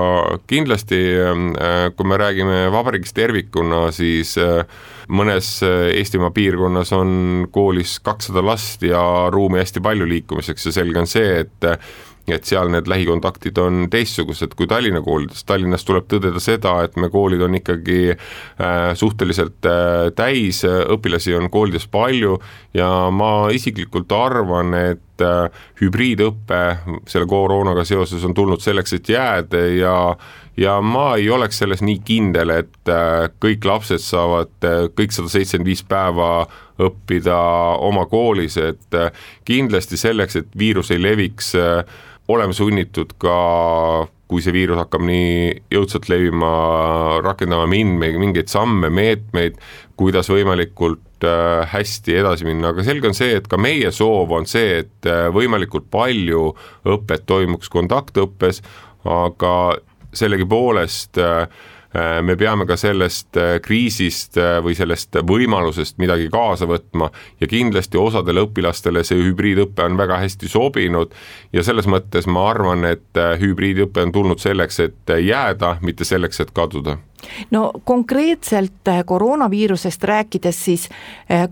[0.50, 4.62] kindlasti äh, kui me räägime vabariigist tervikuna, siis äh,
[5.10, 9.02] mõnes Eestimaa piirkonnas on koolis kakssada last ja
[9.34, 11.70] ruumi hästi palju liikumiseks ja selge on see, et
[12.34, 17.10] et seal need lähikontaktid on teistsugused kui Tallinna koolides, Tallinnas tuleb tõdeda seda, et me
[17.12, 22.38] koolid on ikkagi äh, suhteliselt äh, täis, õpilasi on koolides palju
[22.76, 26.60] ja ma isiklikult arvan, et äh, hübriidõpe
[27.08, 29.94] selle koroonaga seoses on tulnud selleks, et jääda ja
[30.60, 35.32] ja ma ei oleks selles nii kindel, et äh, kõik lapsed saavad äh, kõik sada
[35.32, 36.46] seitsekümmend viis päeva
[36.80, 37.38] õppida
[37.84, 38.96] oma koolis, et
[39.44, 41.52] kindlasti selleks, et viirus ei leviks
[42.30, 43.36] oleme sunnitud ka
[44.30, 46.50] kui see viirus hakkab nii jõudsalt levima,
[47.26, 49.58] rakendama mingeid, mingeid samme, meetmeid,
[49.98, 54.46] kuidas võimalikult äh, hästi edasi minna, aga selge on see, et ka meie soov on
[54.48, 56.52] see, et äh, võimalikult palju
[56.94, 58.62] õpet toimuks kontaktõppes,
[59.10, 59.54] aga
[60.16, 61.48] sellegipoolest Äh,
[62.22, 67.98] me peame ka sellest äh, kriisist äh, või sellest võimalusest midagi kaasa võtma ja kindlasti
[67.98, 71.14] osadele õpilastele see hübriidõpe on väga hästi sobinud
[71.52, 76.54] ja selles mõttes ma arvan, et hübriidõpe on tulnud selleks, et jääda, mitte selleks, et
[76.54, 77.00] kaduda
[77.50, 80.88] no konkreetselt koroonaviirusest rääkides, siis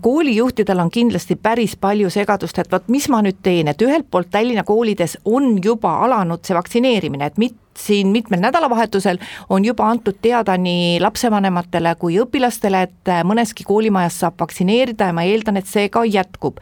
[0.01, 4.31] koolijuhtidel on kindlasti päris palju segadust, et vot mis ma nüüd teen, et ühelt poolt
[4.31, 9.17] Tallinna koolides on juba alanud see vaktsineerimine, et mitte siin mitmel nädalavahetusel
[9.49, 15.23] on juba antud teada nii lapsevanematele kui õpilastele, et mõneski koolimajas saab vaktsineerida ja ma
[15.27, 16.59] eeldan, et see ka jätkub.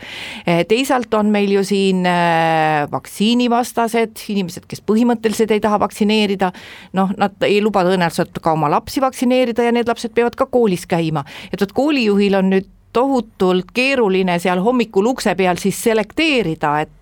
[0.67, 6.51] teisalt on meil ju siin äh, vaktsiinivastased inimesed, kes põhimõtteliselt ei taha vaktsineerida,
[6.93, 10.87] noh, nad ei luba tõenäoliselt ka oma lapsi vaktsineerida ja need lapsed peavad ka koolis
[10.87, 11.23] käima.
[11.51, 16.93] et vot koolijuhil on nüüd tohutult keeruline seal hommikul ukse peal siis selekteerida, et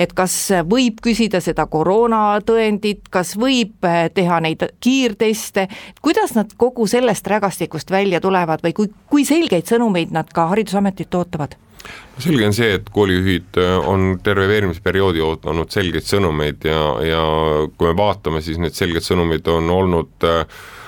[0.00, 0.34] et kas
[0.68, 5.68] võib küsida seda koroonatõendit, kas võib teha neid kiirteste,
[6.02, 11.14] kuidas nad kogu sellest rägastikust välja tulevad või kui, kui selgeid sõnumeid nad ka Haridusametilt
[11.14, 11.56] ootavad?
[12.20, 13.56] selge on see, et koolijuhid
[13.88, 17.22] on terve veerimisperioodi ootanud selgeid sõnumeid ja, ja
[17.70, 20.44] kui me vaatame, siis need selged sõnumid on olnud äh,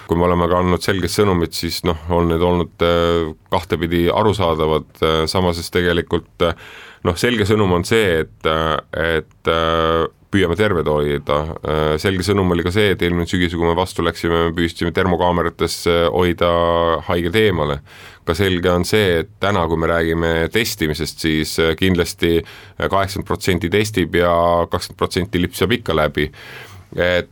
[0.09, 4.89] kui me oleme ka andnud selged sõnumid, siis noh, on need olnud äh, kahtepidi arusaadavad,
[5.03, 6.57] äh, samas siis tegelikult äh,
[7.07, 8.51] noh, selge sõnum on see, et,
[8.95, 9.53] et
[10.33, 11.39] püüame terved hoida,
[12.01, 15.81] selge sõnum oli ka see, et eelmine sügis, kui me vastu läksime, me püüdsime termokaamerates
[16.15, 16.53] hoida
[17.09, 17.81] haiged eemale.
[18.23, 22.39] ka selge on see, et täna, kui me räägime testimisest, siis kindlasti
[22.79, 24.33] kaheksakümmend protsenti testib ja
[24.71, 26.31] kakskümmend protsenti lipsab ikka läbi
[26.97, 27.29] et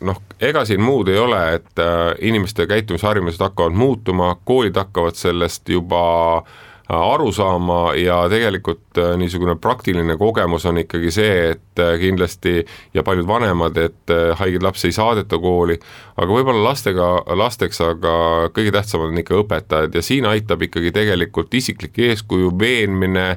[0.00, 5.68] noh, ega siin muud ei ole, et äh, inimeste käitumisharjumused hakkavad muutuma, koolid hakkavad sellest
[5.68, 6.02] juba
[6.38, 12.62] äh, aru saama ja tegelikult äh, niisugune praktiline kogemus on ikkagi see, et kindlasti
[12.94, 15.78] ja paljud vanemad, et haigeid lapsi ei saadeta kooli,
[16.16, 18.16] aga võib-olla lastega, lasteks, aga
[18.54, 23.30] kõige tähtsamad on ikka õpetajad ja siin aitab ikkagi tegelikult isiklik eeskuju, veenmine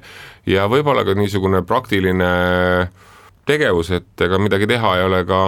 [0.49, 2.33] ja võib-olla ka niisugune praktiline
[3.51, 5.41] tegevus, et ega midagi teha ei ole ka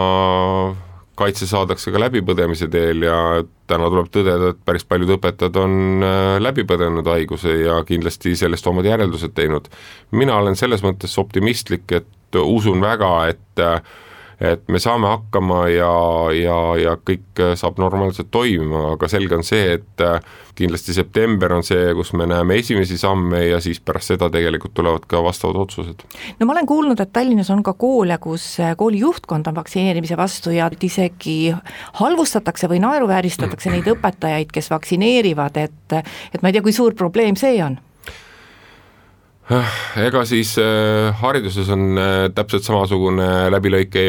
[1.20, 3.18] kaitse saadakse ka läbipõdemise teel ja
[3.70, 8.68] täna tuleb tõdeda, et päris paljud õpetajad on äh, läbi põdenud haiguse ja kindlasti sellest
[8.70, 9.70] omad järeldused teinud.
[10.12, 13.78] mina olen selles mõttes optimistlik, et usun väga, et äh,
[14.42, 15.92] et me saame hakkama ja,
[16.38, 20.04] ja, ja kõik saab normaalselt toimima, aga selge on see, et
[20.58, 25.08] kindlasti september on see, kus me näeme esimesi samme ja siis pärast seda tegelikult tulevad
[25.10, 26.06] ka vastavad otsused.
[26.40, 30.54] no ma olen kuulnud, et Tallinnas on ka koole, kus kooli juhtkond on vaktsineerimise vastu
[30.54, 31.54] ja isegi
[32.02, 35.98] halvustatakse või naeruvääristatakse neid õpetajaid, kes vaktsineerivad, et
[36.34, 37.78] et ma ei tea, kui suur probleem see on
[40.00, 44.04] ega siis äh, hariduses on äh, täpselt samasugune läbilõike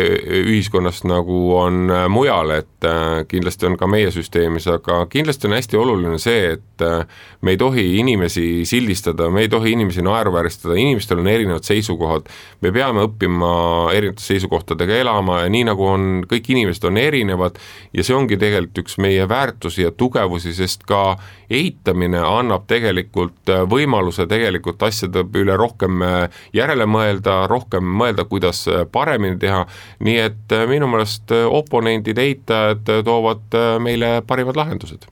[0.44, 5.56] ühiskonnast, nagu on äh, mujal, et äh, kindlasti on ka meie süsteemis, aga kindlasti on
[5.56, 7.02] hästi oluline see, et äh,
[7.42, 12.30] me ei tohi inimesi sildistada, me ei tohi inimesi naeruvääristada, inimestel on erinevad seisukohad,
[12.62, 13.50] me peame õppima
[13.90, 17.58] erinevate seisukohtadega elama ja nii, nagu on, kõik inimesed on erinevad
[17.90, 21.16] ja see ongi tegelikult üks meie väärtusi ja tugevusi, sest ka
[21.50, 28.64] eitamine annab tegelikult äh, võimaluse tegelikult asjade üle rohkem äh, järele mõelda, rohkem mõelda, kuidas
[28.68, 29.64] äh, paremini teha,
[30.04, 35.06] nii et minu meelest oponendid, eitajad toovad meile parimad lahendused.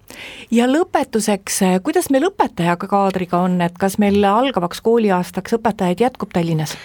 [0.51, 6.77] ja lõpetuseks, kuidas meil õpetajaga kaadriga on, et kas meil algavaks kooliaastaks õpetajaid jätkub Tallinnas?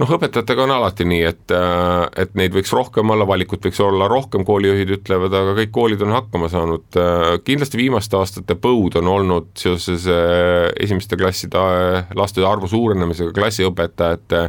[0.00, 4.08] Noh, õpetajatega on alati nii, et, äh, et neid võiks rohkem olla, valikut võiks olla
[4.10, 6.86] rohkem, koolijuhid ütlevad, aga kõik koolid on hakkama saanud.
[7.00, 11.62] Äh, kindlasti viimaste aastate põud on olnud seoses äh, esimeste klasside
[12.16, 14.42] laste arvu suurenemisega, klassiõpetajate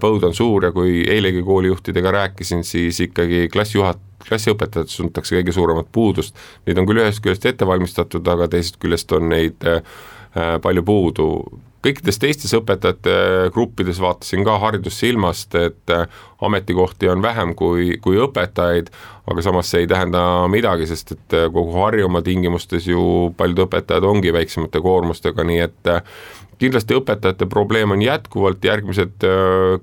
[0.00, 5.88] põud on suur ja kui eilegi koolijuhtidega rääkisin, siis ikkagi klassijuhat-, klassiõpetajad tuntakse kõige suuremat
[5.92, 6.36] puudust.
[6.68, 9.64] Neid on küll ühest küljest ette valmistatud, aga teisest küljest on neid
[10.62, 11.30] palju puudu
[11.84, 13.14] kõikides teistes õpetajate
[13.54, 18.90] gruppides vaatasin ka haridussilmast, et äh, ametikohti on vähem kui, kui õpetajaid,
[19.30, 24.06] aga samas see ei tähenda midagi, sest et äh, kogu Harjumaa tingimustes ju paljud õpetajad
[24.08, 26.02] ongi väiksemate koormustega, nii et äh,
[26.60, 29.24] kindlasti õpetajate probleem on jätkuvalt järgmised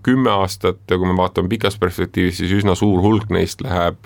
[0.05, 3.97] kümme aastat, kui me vaatame pikas perspektiivis, siis üsna suur hulk neist läheb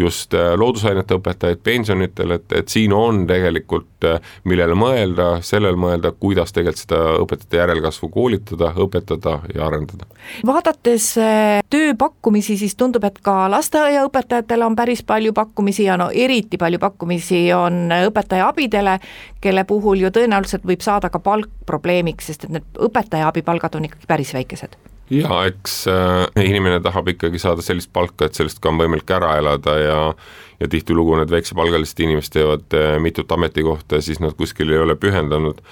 [0.00, 6.12] just äh, loodusainete õpetajaid pensionitel, et, et siin on tegelikult, äh, millele mõelda, sellele mõelda,
[6.12, 10.08] kuidas tegelikult seda õpetajate järelkasvu koolitada, õpetada ja arendada.
[10.46, 16.58] vaadates äh, tööpakkumisi, siis tundub, et ka lasteaiaõpetajatele on päris palju pakkumisi ja no eriti
[16.60, 18.98] palju pakkumisi on õpetaja abidele,
[19.40, 23.90] kelle puhul ju tõenäoliselt võib saada ka palk probleemiks, sest et need õpetaja abipalgad on
[23.90, 24.78] ikkagi päris väikesed
[25.10, 29.36] jaa, eks äh, inimene tahab ikkagi saada sellist palka, et sellest ka on võimalik ära
[29.40, 29.98] elada ja
[30.60, 34.96] ja tihtilugu need väiksepalgalised inimesed teevad äh, mitut ametikohta ja siis nad kuskil ei ole
[35.00, 35.62] pühendanud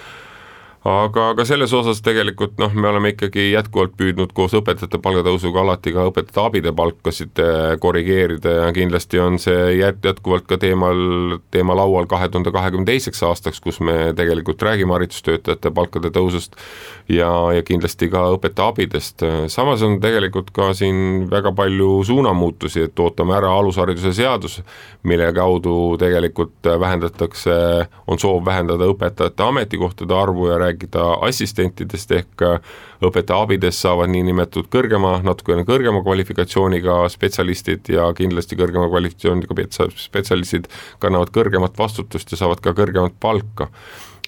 [0.89, 5.93] aga, aga selles osas tegelikult noh, me oleme ikkagi jätkuvalt püüdnud koos õpetajate palgatõusuga alati
[5.95, 11.77] ka õpetajate abide palkasid eh, korrigeerida ja kindlasti on see jät-, jätkuvalt ka teemal, teema
[11.79, 16.59] laual kahe tuhande kahekümne teiseks aastaks, kus me tegelikult räägime haridustöötajate palkade tõusust
[17.11, 19.25] ja, ja kindlasti ka õpetaja abidest.
[19.53, 24.61] samas on tegelikult ka siin väga palju suunamuutusi, et ootame ära alushariduse seadus,
[25.09, 27.59] mille kaudu tegelikult vähendatakse,
[28.07, 32.61] on soov vähendada õpetajate ametikohtade arvu ja rääkida assistentidest ehk äh,
[33.03, 39.55] õpetaja abidest saavad niinimetatud kõrgema, natukene kõrgema kvalifikatsiooniga spetsialistid ja kindlasti kõrgema kvalifikatsiooniga
[39.97, 40.69] spetsialistid
[41.01, 43.69] kannavad kõrgemat vastutust ja saavad ka kõrgemat palka.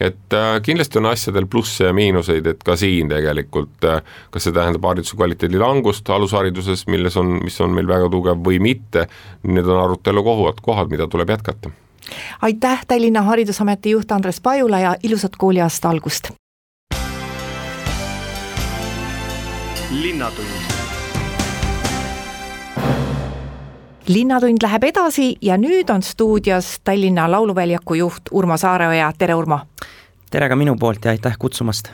[0.00, 4.54] Et äh, kindlasti on asjadel plusse ja miinuseid, et ka siin tegelikult äh, kas see
[4.56, 9.06] tähendab hariduse kvaliteedi langust alushariduses, milles on, mis on meil väga tugev või mitte,
[9.44, 11.70] need on arutelu kohad, kohad, mida tuleb jätkata
[12.42, 16.30] aitäh, Tallinna Haridusameti juht Andres Pajula ja ilusat kooliaasta algust!
[19.90, 20.46] linnatund
[24.08, 29.58] linnatund läheb edasi ja nüüd on stuudios Tallinna Lauluväljaku juht Urmo Saareoja, tere Urmo!
[30.30, 31.90] tere ka minu poolt ja aitäh kutsumast!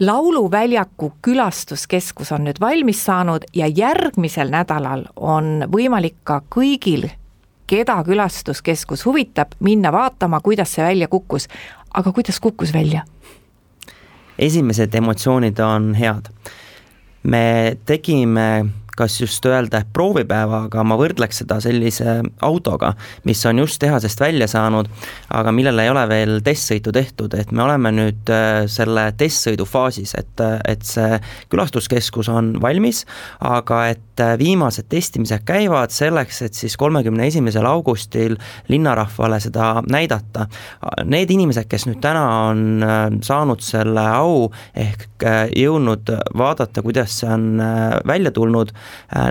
[0.00, 7.08] lauluväljaku külastuskeskus on nüüd valmis saanud ja järgmisel nädalal on võimalik ka kõigil
[7.68, 11.48] keda külastuskeskus huvitab, minna vaatama, kuidas see välja kukkus.
[11.94, 13.04] aga kuidas kukkus välja?
[14.38, 16.30] esimesed emotsioonid on head.
[17.22, 18.66] me tegime
[18.98, 22.92] kas just öelda, et proovipäeva, aga ma võrdleks seda sellise autoga,
[23.28, 24.88] mis on just tehasest välja saanud,
[25.34, 30.14] aga millele ei ole veel testsõitu tehtud, et me oleme nüüd äh, selle testsõidu faasis,
[30.18, 31.18] et, et see
[31.52, 33.04] külastuskeskus on valmis,
[33.44, 38.38] aga et äh, viimased testimised käivad selleks, et siis kolmekümne esimesel augustil
[38.72, 40.48] linnarahvale seda näidata.
[41.08, 45.06] Need inimesed, kes nüüd täna on äh, saanud selle au ehk
[45.58, 47.58] jõudnud vaadata, kuidas see on
[48.06, 48.70] välja tulnud,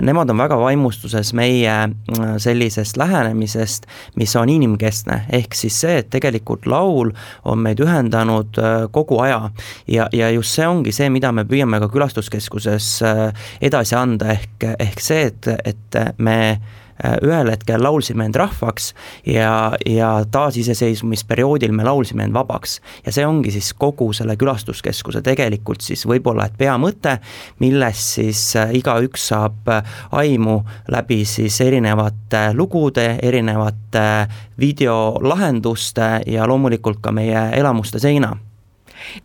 [0.02, 1.74] nemad on väga vaimustuses meie
[2.38, 7.12] sellisest lähenemisest, mis on inimkeskne, ehk siis see, et tegelikult laul
[7.44, 8.58] on meid ühendanud
[8.94, 9.50] kogu aja.
[9.88, 12.90] Ja, ja just see ongi see, mida me püüame ka külastuskeskuses
[13.64, 16.87] edasi anda, ehk, ehk see, et, et me Äh,
[17.22, 18.92] ühel hetkel laulsime end rahvaks
[19.26, 22.80] ja, ja taasiseseisvumisperioodil me laulsime end vabaks.
[23.06, 27.18] ja see ongi siis kogu selle külastuskeskuse tegelikult siis võib-olla, et peamõte,
[27.62, 34.26] millest siis äh, igaüks saab äh, aimu läbi siis erinevate lugude, erinevate
[34.58, 38.34] videolahenduste ja loomulikult ka meie elamuste seina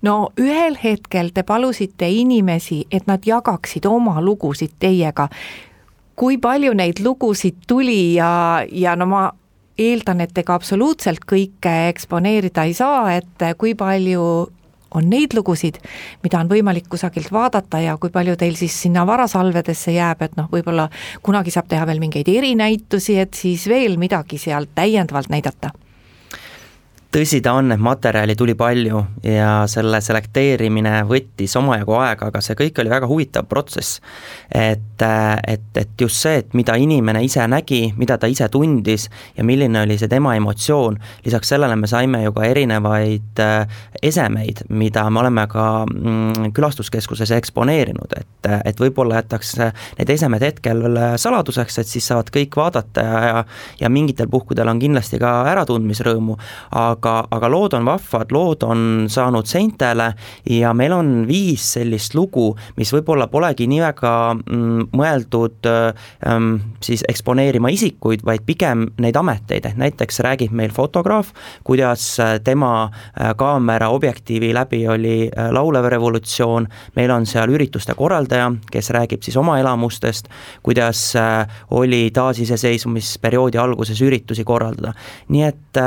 [0.02, 5.30] no ühel hetkel te palusite inimesi, et nad jagaksid oma lugusid teiega
[6.16, 9.24] kui palju neid lugusid tuli ja, ja no ma
[9.80, 14.26] eeldan, et ega absoluutselt kõike eksponeerida ei saa, et kui palju
[14.94, 15.80] on neid lugusid,
[16.22, 20.50] mida on võimalik kusagilt vaadata ja kui palju teil siis sinna varasalvedesse jääb, et noh,
[20.52, 20.90] võib-olla
[21.26, 25.74] kunagi saab teha veel mingeid erinäitusi, et siis veel midagi sealt täiendavalt näidata
[27.14, 32.58] tõsi ta on, et materjali tuli palju ja selle selekteerimine võttis omajagu aega, aga see
[32.58, 34.02] kõik oli väga huvitav protsess.
[34.50, 35.02] et,
[35.48, 39.84] et, et just see, et mida inimene ise nägi, mida ta ise tundis ja milline
[39.84, 45.22] oli see tema emotsioon, lisaks sellele me saime ju ka erinevaid äh, esemeid, mida me
[45.22, 49.56] oleme ka mm, külastuskeskuses eksponeerinud, et, et võib-olla jätaks
[50.00, 50.84] need esemed hetkel
[51.22, 53.46] saladuseks, et siis saavad kõik vaadata ja
[53.80, 56.38] ja mingitel puhkudel on kindlasti ka äratundmisrõõmu,
[56.78, 60.14] aga aga, aga lood on vahvad, lood on saanud seintele
[60.50, 66.50] ja meil on viis sellist lugu, mis võib-olla polegi nii väga mm, mõeldud ähm,
[66.84, 71.34] siis eksponeerima isikuid, vaid pigem neid ameteid, ehk näiteks räägib meil fotograaf,
[71.68, 77.96] kuidas äh, tema äh, kaamera objektiivi läbi oli äh, laulev revolutsioon, meil on seal ürituste
[78.00, 80.30] korraldaja, kes räägib siis oma elamustest,
[80.64, 81.04] kuidas
[81.74, 84.94] oli taasiseseisvumisperioodi alguses üritusi korraldada.
[85.34, 85.80] nii et,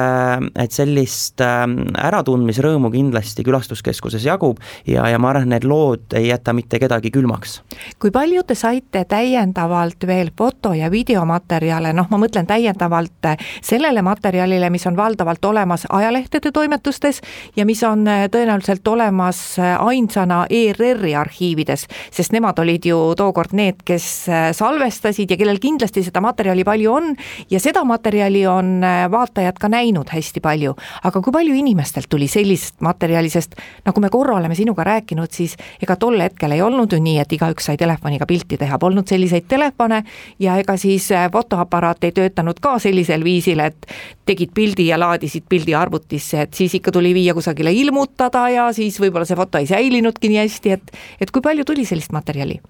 [0.59, 6.17] et sellist sellist ähm, äratundmisrõõmu kindlasti külastuskeskuses jagub ja, ja ma arvan, et need lood
[6.17, 7.61] ei jäta mitte kedagi külmaks.
[7.99, 13.31] kui palju te saite täiendavalt veel foto- ja videomaterjale, noh, ma mõtlen täiendavalt
[13.63, 17.21] sellele materjalile, mis on valdavalt olemas ajalehtede toimetustes
[17.57, 23.55] ja mis on äh, tõenäoliselt olemas äh, ainsana ERR-i arhiivides, sest nemad olid ju tookord
[23.57, 27.15] need, kes äh, salvestasid ja kellel kindlasti seda materjali palju on
[27.51, 28.81] ja seda materjali on
[29.11, 30.75] vaatajad ka näinud hästi palju
[31.05, 35.57] aga kui palju inimestelt tuli sellist materjali, sest nagu me korra oleme sinuga rääkinud, siis
[35.83, 39.49] ega tol hetkel ei olnud ju nii, et igaüks sai telefoniga pilti teha, polnud selliseid
[39.49, 40.03] telefone
[40.43, 43.89] ja ega siis äh, fotoaparaat ei töötanud ka sellisel viisil, et
[44.27, 48.99] tegid pildi ja laadisid pildi arvutisse, et siis ikka tuli viia kusagile ilmutada ja siis
[49.01, 52.61] võib-olla see foto ei säilinudki nii hästi, et et kui palju tuli sellist materjali?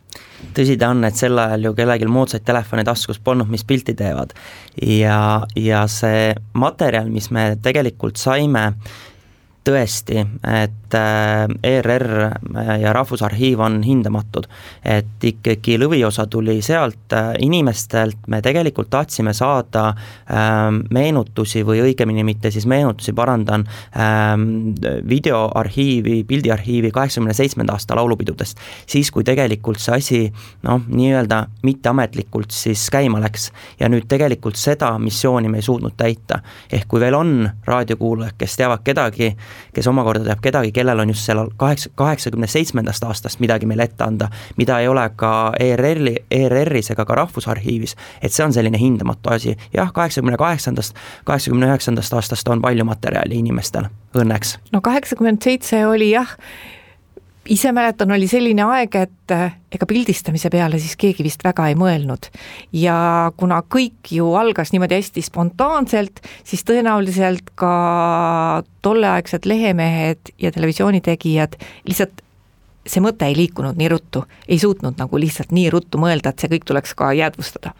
[0.56, 4.32] tõsi ta on, et sel ajal ju kellelgi moodsaid telefone taskus polnud, mis pilti teevad.
[4.82, 8.74] ja, ja see materjal, mis me tegelikult saime,
[9.66, 10.20] tõesti,
[10.62, 12.06] et äh, ERR
[12.80, 14.46] ja Rahvusarhiiv on hindamatud.
[14.84, 19.88] et ikkagi lõviosa tuli sealt äh, inimestelt, me tegelikult tahtsime saada
[20.30, 23.64] ähm, meenutusi või õigemini mitte siis meenutusi, parandan,
[23.98, 24.74] ähm,
[25.08, 30.22] videoarhiivi, pildiarhiivi kaheksakümne seitsmenda aasta laulupidudest, siis kui tegelikult see asi
[30.62, 33.50] noh, nii-öelda mitteametlikult siis käima läks.
[33.80, 36.40] ja nüüd tegelikult seda missiooni me ei suutnud täita.
[36.72, 39.34] ehk kui veel on raadiokuulajad, kes teavad kedagi,
[39.74, 44.04] kes omakorda teab kedagi, kellel on just seal kaheksa, kaheksakümne seitsmendast aastast midagi meile ette
[44.04, 49.34] anda, mida ei ole ka ERR-i, ERR-is ega ka Rahvusarhiivis, et see on selline hindamatu
[49.34, 49.56] asi.
[49.74, 54.56] jah, kaheksakümne kaheksandast, kaheksakümne üheksandast aastast on palju materjali inimestel, õnneks.
[54.72, 56.36] no kaheksakümmend seitse oli jah,
[57.52, 61.76] ise mäletan, oli selline aeg, et äh, ega pildistamise peale siis keegi vist väga ei
[61.78, 62.30] mõelnud.
[62.72, 62.96] ja
[63.36, 72.25] kuna kõik ju algas niimoodi hästi spontaanselt, siis tõenäoliselt ka tolleaegsed lehemehed ja televisioonitegijad lihtsalt
[72.86, 76.50] see mõte ei liikunud nii ruttu, ei suutnud nagu lihtsalt nii ruttu mõelda, et see
[76.52, 77.72] kõik tuleks ka jäädvustada.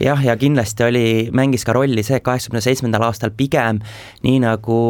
[0.00, 3.82] jah, ja kindlasti oli, mängis ka rolli see, et kaheksakümne seitsmendal aastal pigem
[4.22, 4.80] nii nagu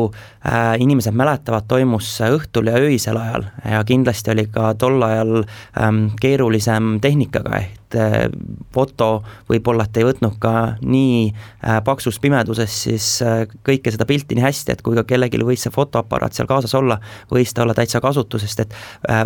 [0.46, 6.08] äh, inimesed mäletavad, toimus õhtul ja öisel ajal ja kindlasti oli ka tol ajal ähm,
[6.20, 8.30] keerulisem tehnikaga, ehk et äh,
[8.72, 14.36] foto võib-olla, et ei võtnud ka nii äh, paksus pimeduses siis äh, kõike seda pilti
[14.36, 16.98] nii hästi, et kui ka kellelgi võis see fotoaparaat seal kaasas olla,
[17.32, 18.74] võis ta olla täitsa kasutusest, et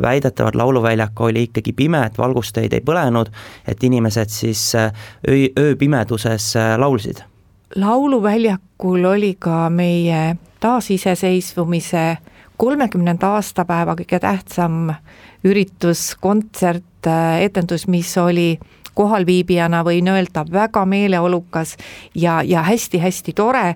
[0.03, 3.31] väidetavalt lauluväljak oli ikkagi pime, et valgusteid ei põlenud,
[3.69, 4.91] et inimesed siis öö,
[5.59, 7.23] ööpimeduses laulsid.
[7.77, 12.17] lauluväljakul oli ka meie taasiseseisvumise
[12.57, 14.91] kolmekümnenda aastapäeva kõige tähtsam
[15.45, 17.09] üritus, kontsert,
[17.41, 18.57] etendus, mis oli
[18.97, 21.77] kohalviibijana võin öelda, väga meeleolukas
[22.15, 23.75] ja, ja hästi-hästi tore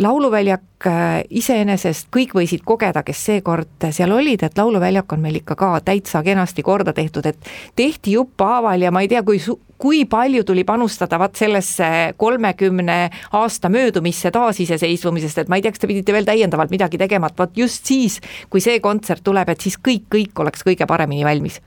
[0.00, 5.56] lauluväljak äh, iseenesest kõik võisid kogeda, kes seekord seal olid, et lauluväljak on meil ikka
[5.58, 10.04] ka täitsa kenasti korda tehtud, et tehti jupphaaval ja ma ei tea, kui su-, kui
[10.08, 12.98] palju tuli panustada vaat sellesse kolmekümne
[13.38, 17.44] aasta möödumisse taasiseseisvumisest, et ma ei tea, kas te pidite veel täiendavalt midagi tegema, et
[17.44, 18.20] vot just siis,
[18.50, 21.60] kui see kontsert tuleb, et siis kõik, kõik oleks kõige paremini valmis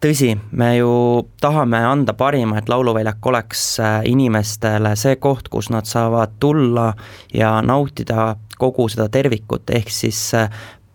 [0.00, 0.92] tõsi, me ju
[1.40, 6.92] tahame anda parima, et Lauluväljak oleks äh, inimestele see koht, kus nad saavad tulla
[7.34, 10.48] ja nautida kogu seda tervikut, ehk siis äh,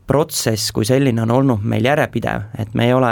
[0.08, 3.12] protsess kui selline on olnud meil järjepidev, et me ei ole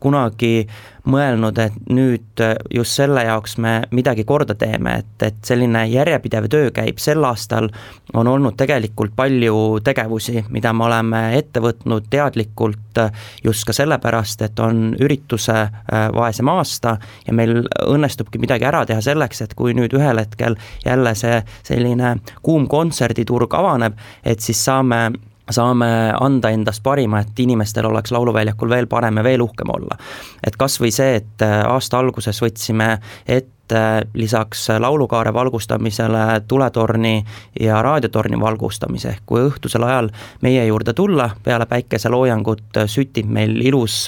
[0.00, 0.66] kunagi
[1.08, 2.40] mõelnud, et nüüd
[2.72, 7.68] just selle jaoks me midagi korda teeme, et, et selline järjepidev töö käib, sel aastal
[8.16, 13.00] on olnud tegelikult palju tegevusi, mida me oleme ette võtnud teadlikult
[13.44, 19.04] just ka sellepärast, et on ürituse äh, vaesem aasta ja meil õnnestubki midagi ära teha
[19.04, 25.06] selleks, et kui nüüd ühel hetkel jälle see selline kuum kontserditurg avaneb, et siis saame
[25.50, 25.88] saame
[26.20, 29.98] anda endast parima, et inimestel oleks Lauluväljakul veel parem ja veel uhkem olla.
[30.46, 37.24] et kas või see, et aasta alguses võtsime ette et lisaks laulukaare valgustamisele tuletorni
[37.60, 40.10] ja raadiotorni valgustamise, ehk kui õhtusel ajal
[40.42, 44.06] meie juurde tulla, peale päikeseloojangut süttib meil ilus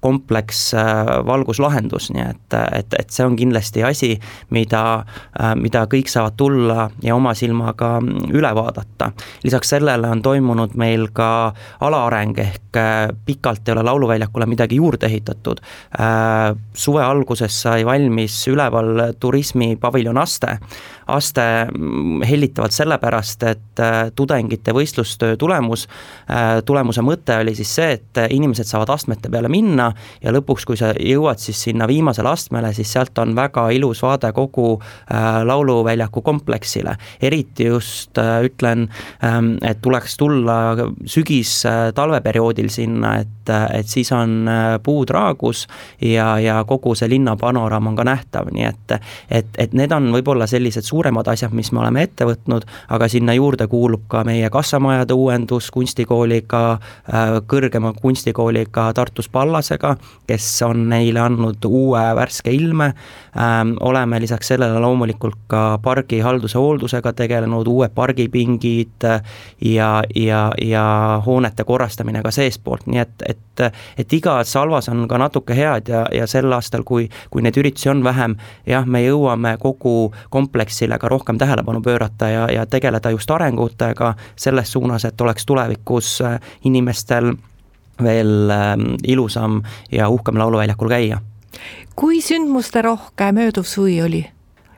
[0.00, 0.72] kompleks
[1.26, 4.12] valguslahendus, nii et, et, et see on kindlasti asi,
[4.50, 5.04] mida,
[5.56, 7.98] mida kõik saavad tulla ja oma silmaga
[8.32, 9.12] üle vaadata.
[9.44, 12.80] lisaks sellele on toimunud meil ka alaareng, ehk
[13.24, 15.60] pikalt ei ole Lauluväljakule midagi juurde ehitatud.
[16.74, 20.58] suve alguses sai valmis üleval turismipaviljon Aste.
[21.08, 25.86] Aste mm, hellitavalt sellepärast, et äh, tudengite võistlustöö tulemus,
[26.30, 29.90] äh, tulemuse mõte oli siis see, et inimesed saavad astmete peale minna
[30.22, 34.32] ja lõpuks, kui sa jõuad siis sinna viimasele astmele, siis sealt on väga ilus vaade
[34.36, 36.96] kogu äh, lauluväljaku kompleksile.
[37.22, 38.88] eriti just ütlen,
[39.24, 40.58] ähm, et tuleks tulla
[41.04, 44.48] sügis-talveperioodil sinna, et, et siis on
[44.82, 45.66] puud raagus
[46.00, 48.98] ja, ja kogu see linna panoraam on ka nähtav, nii et
[49.30, 53.34] et et, need on võib-olla sellised suuremad asjad, mis me oleme ette võtnud, aga sinna
[53.36, 56.62] juurde kuulub ka meie kassamajade uuendus kunstikooliga,
[57.12, 59.94] äh, kõrgema kunstikooliga Tartus Pallasega,
[60.26, 62.92] kes on neile andnud uue värske ilme,
[63.38, 69.06] ähm, oleme lisaks sellele loomulikult ka pargi halduse hooldusega tegelenud, uued pargipingid
[69.62, 70.86] ja, ja, ja
[71.26, 73.44] hoonete korrastamine ka seestpoolt, nii et, et
[73.98, 77.90] et igas halvas on ka natuke head ja, ja sel aastal, kui, kui neid üritusi
[77.90, 78.36] on vähem,
[78.68, 80.12] jah, me jõuame kogu
[80.88, 86.20] kompleksile ka rohkem tähelepanu pöörata ja, ja tegeleda just arengutega selles suunas, et oleks tulevikus
[86.20, 87.34] äh, inimestel
[88.02, 89.62] veel ähm, ilusam
[89.92, 91.20] ja uhkem lauluväljakul käia.
[91.96, 94.26] kui sündmusterohke mööduv suvi oli?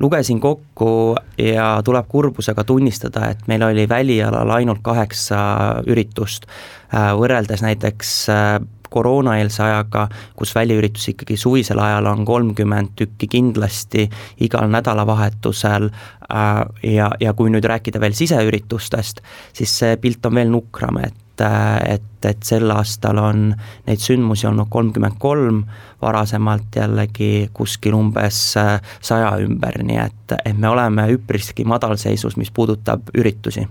[0.00, 6.46] lugesin kokku ja tuleb kurbusega tunnistada, et meil oli välialal ainult kaheksa üritust,
[6.94, 14.08] äh, võrreldes näiteks äh, koroonaeelse ajaga, kus väliüritusi ikkagi suvisel ajal on kolmkümmend tükki kindlasti
[14.40, 20.52] igal nädalavahetusel äh, ja, ja kui nüüd rääkida veel siseüritustest, siis see pilt on veel
[20.52, 23.46] nukram, et et, et sel aastal on
[23.86, 25.62] neid sündmusi olnud kolmkümmend kolm,
[26.02, 32.52] varasemalt jällegi kuskil umbes äh, saja ümber, nii et, et me oleme üpriski madalseisus, mis
[32.52, 33.64] puudutab üritusi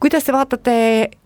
[0.00, 0.74] kuidas te vaatate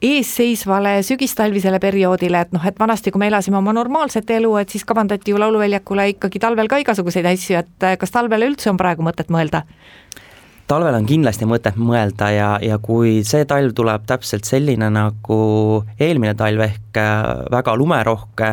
[0.02, 4.84] eesseisvale sügistalvisele perioodile, et noh, et vanasti, kui me elasime oma normaalset elu, et siis
[4.84, 9.32] kavandati ju lauluväljakule ikkagi talvel ka igasuguseid asju, et kas talvele üldse on praegu mõtet
[9.32, 9.64] mõelda?
[10.66, 15.38] talvel on kindlasti mõtet mõelda ja, ja kui see talv tuleb täpselt selline nagu
[16.02, 17.20] eelmine talv ehk äh,
[17.54, 18.50] väga lumerohke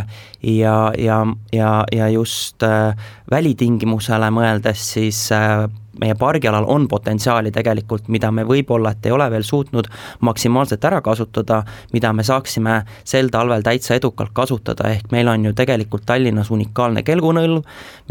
[0.54, 1.20] ja, ja,
[1.56, 2.94] ja, ja just äh,
[3.32, 5.66] välitingimusele mõeldes, siis äh,
[6.02, 9.90] meie pargialal on potentsiaali tegelikult, mida me võib-olla, et ei ole veel suutnud
[10.26, 11.62] maksimaalselt ära kasutada,
[11.94, 17.04] mida me saaksime sel talvel täitsa edukalt kasutada, ehk meil on ju tegelikult Tallinnas unikaalne
[17.06, 17.62] kelgunõlv,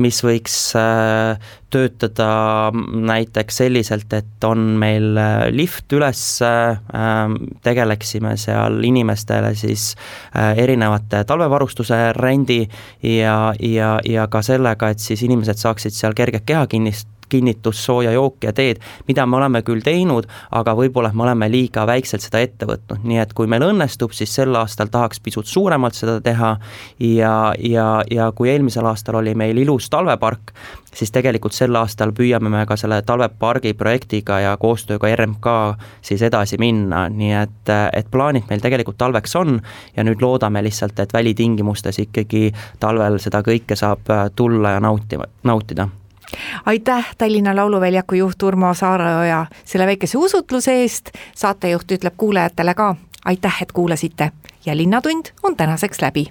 [0.03, 2.29] mis võiks äh, töötada
[2.73, 9.93] näiteks selliselt, et on meil äh, lift üles, äh, tegeleksime seal inimestele siis
[10.35, 12.61] erinevate talvevarustuse rendi
[13.03, 18.49] ja, ja, ja ka sellega, et siis inimesed saaksid seal kerget kehakinnist kinnitust, sooja jooki
[18.49, 22.69] ja teed, mida me oleme küll teinud, aga võib-olla me oleme liiga väikselt seda ette
[22.69, 26.55] võtnud, nii et kui meil õnnestub, siis sel aastal tahaks pisut suuremalt seda teha
[27.01, 30.53] ja, ja, ja kui eelmisel aastal oli meil ilus talvepark,
[30.95, 35.55] siis tegelikult sel aastal püüame me ka selle talvepargi projektiga ja koostööga RMK
[36.05, 39.59] siis edasi minna, nii et, et plaanid meil tegelikult talveks on
[39.97, 45.89] ja nüüd loodame lihtsalt, et välitingimustes ikkagi talvel seda kõike saab tulla ja nautima, nautida
[46.67, 53.63] aitäh, Tallinna Lauluväljaku juht Urmo Saareoja selle väikese usutluse eest, saatejuht ütleb kuulajatele ka aitäh,
[53.63, 54.33] et kuulasite.
[54.67, 56.27] Ja Linnatund on tänaseks läbi.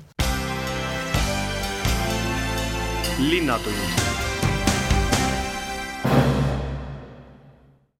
[3.29, 4.10] linnatund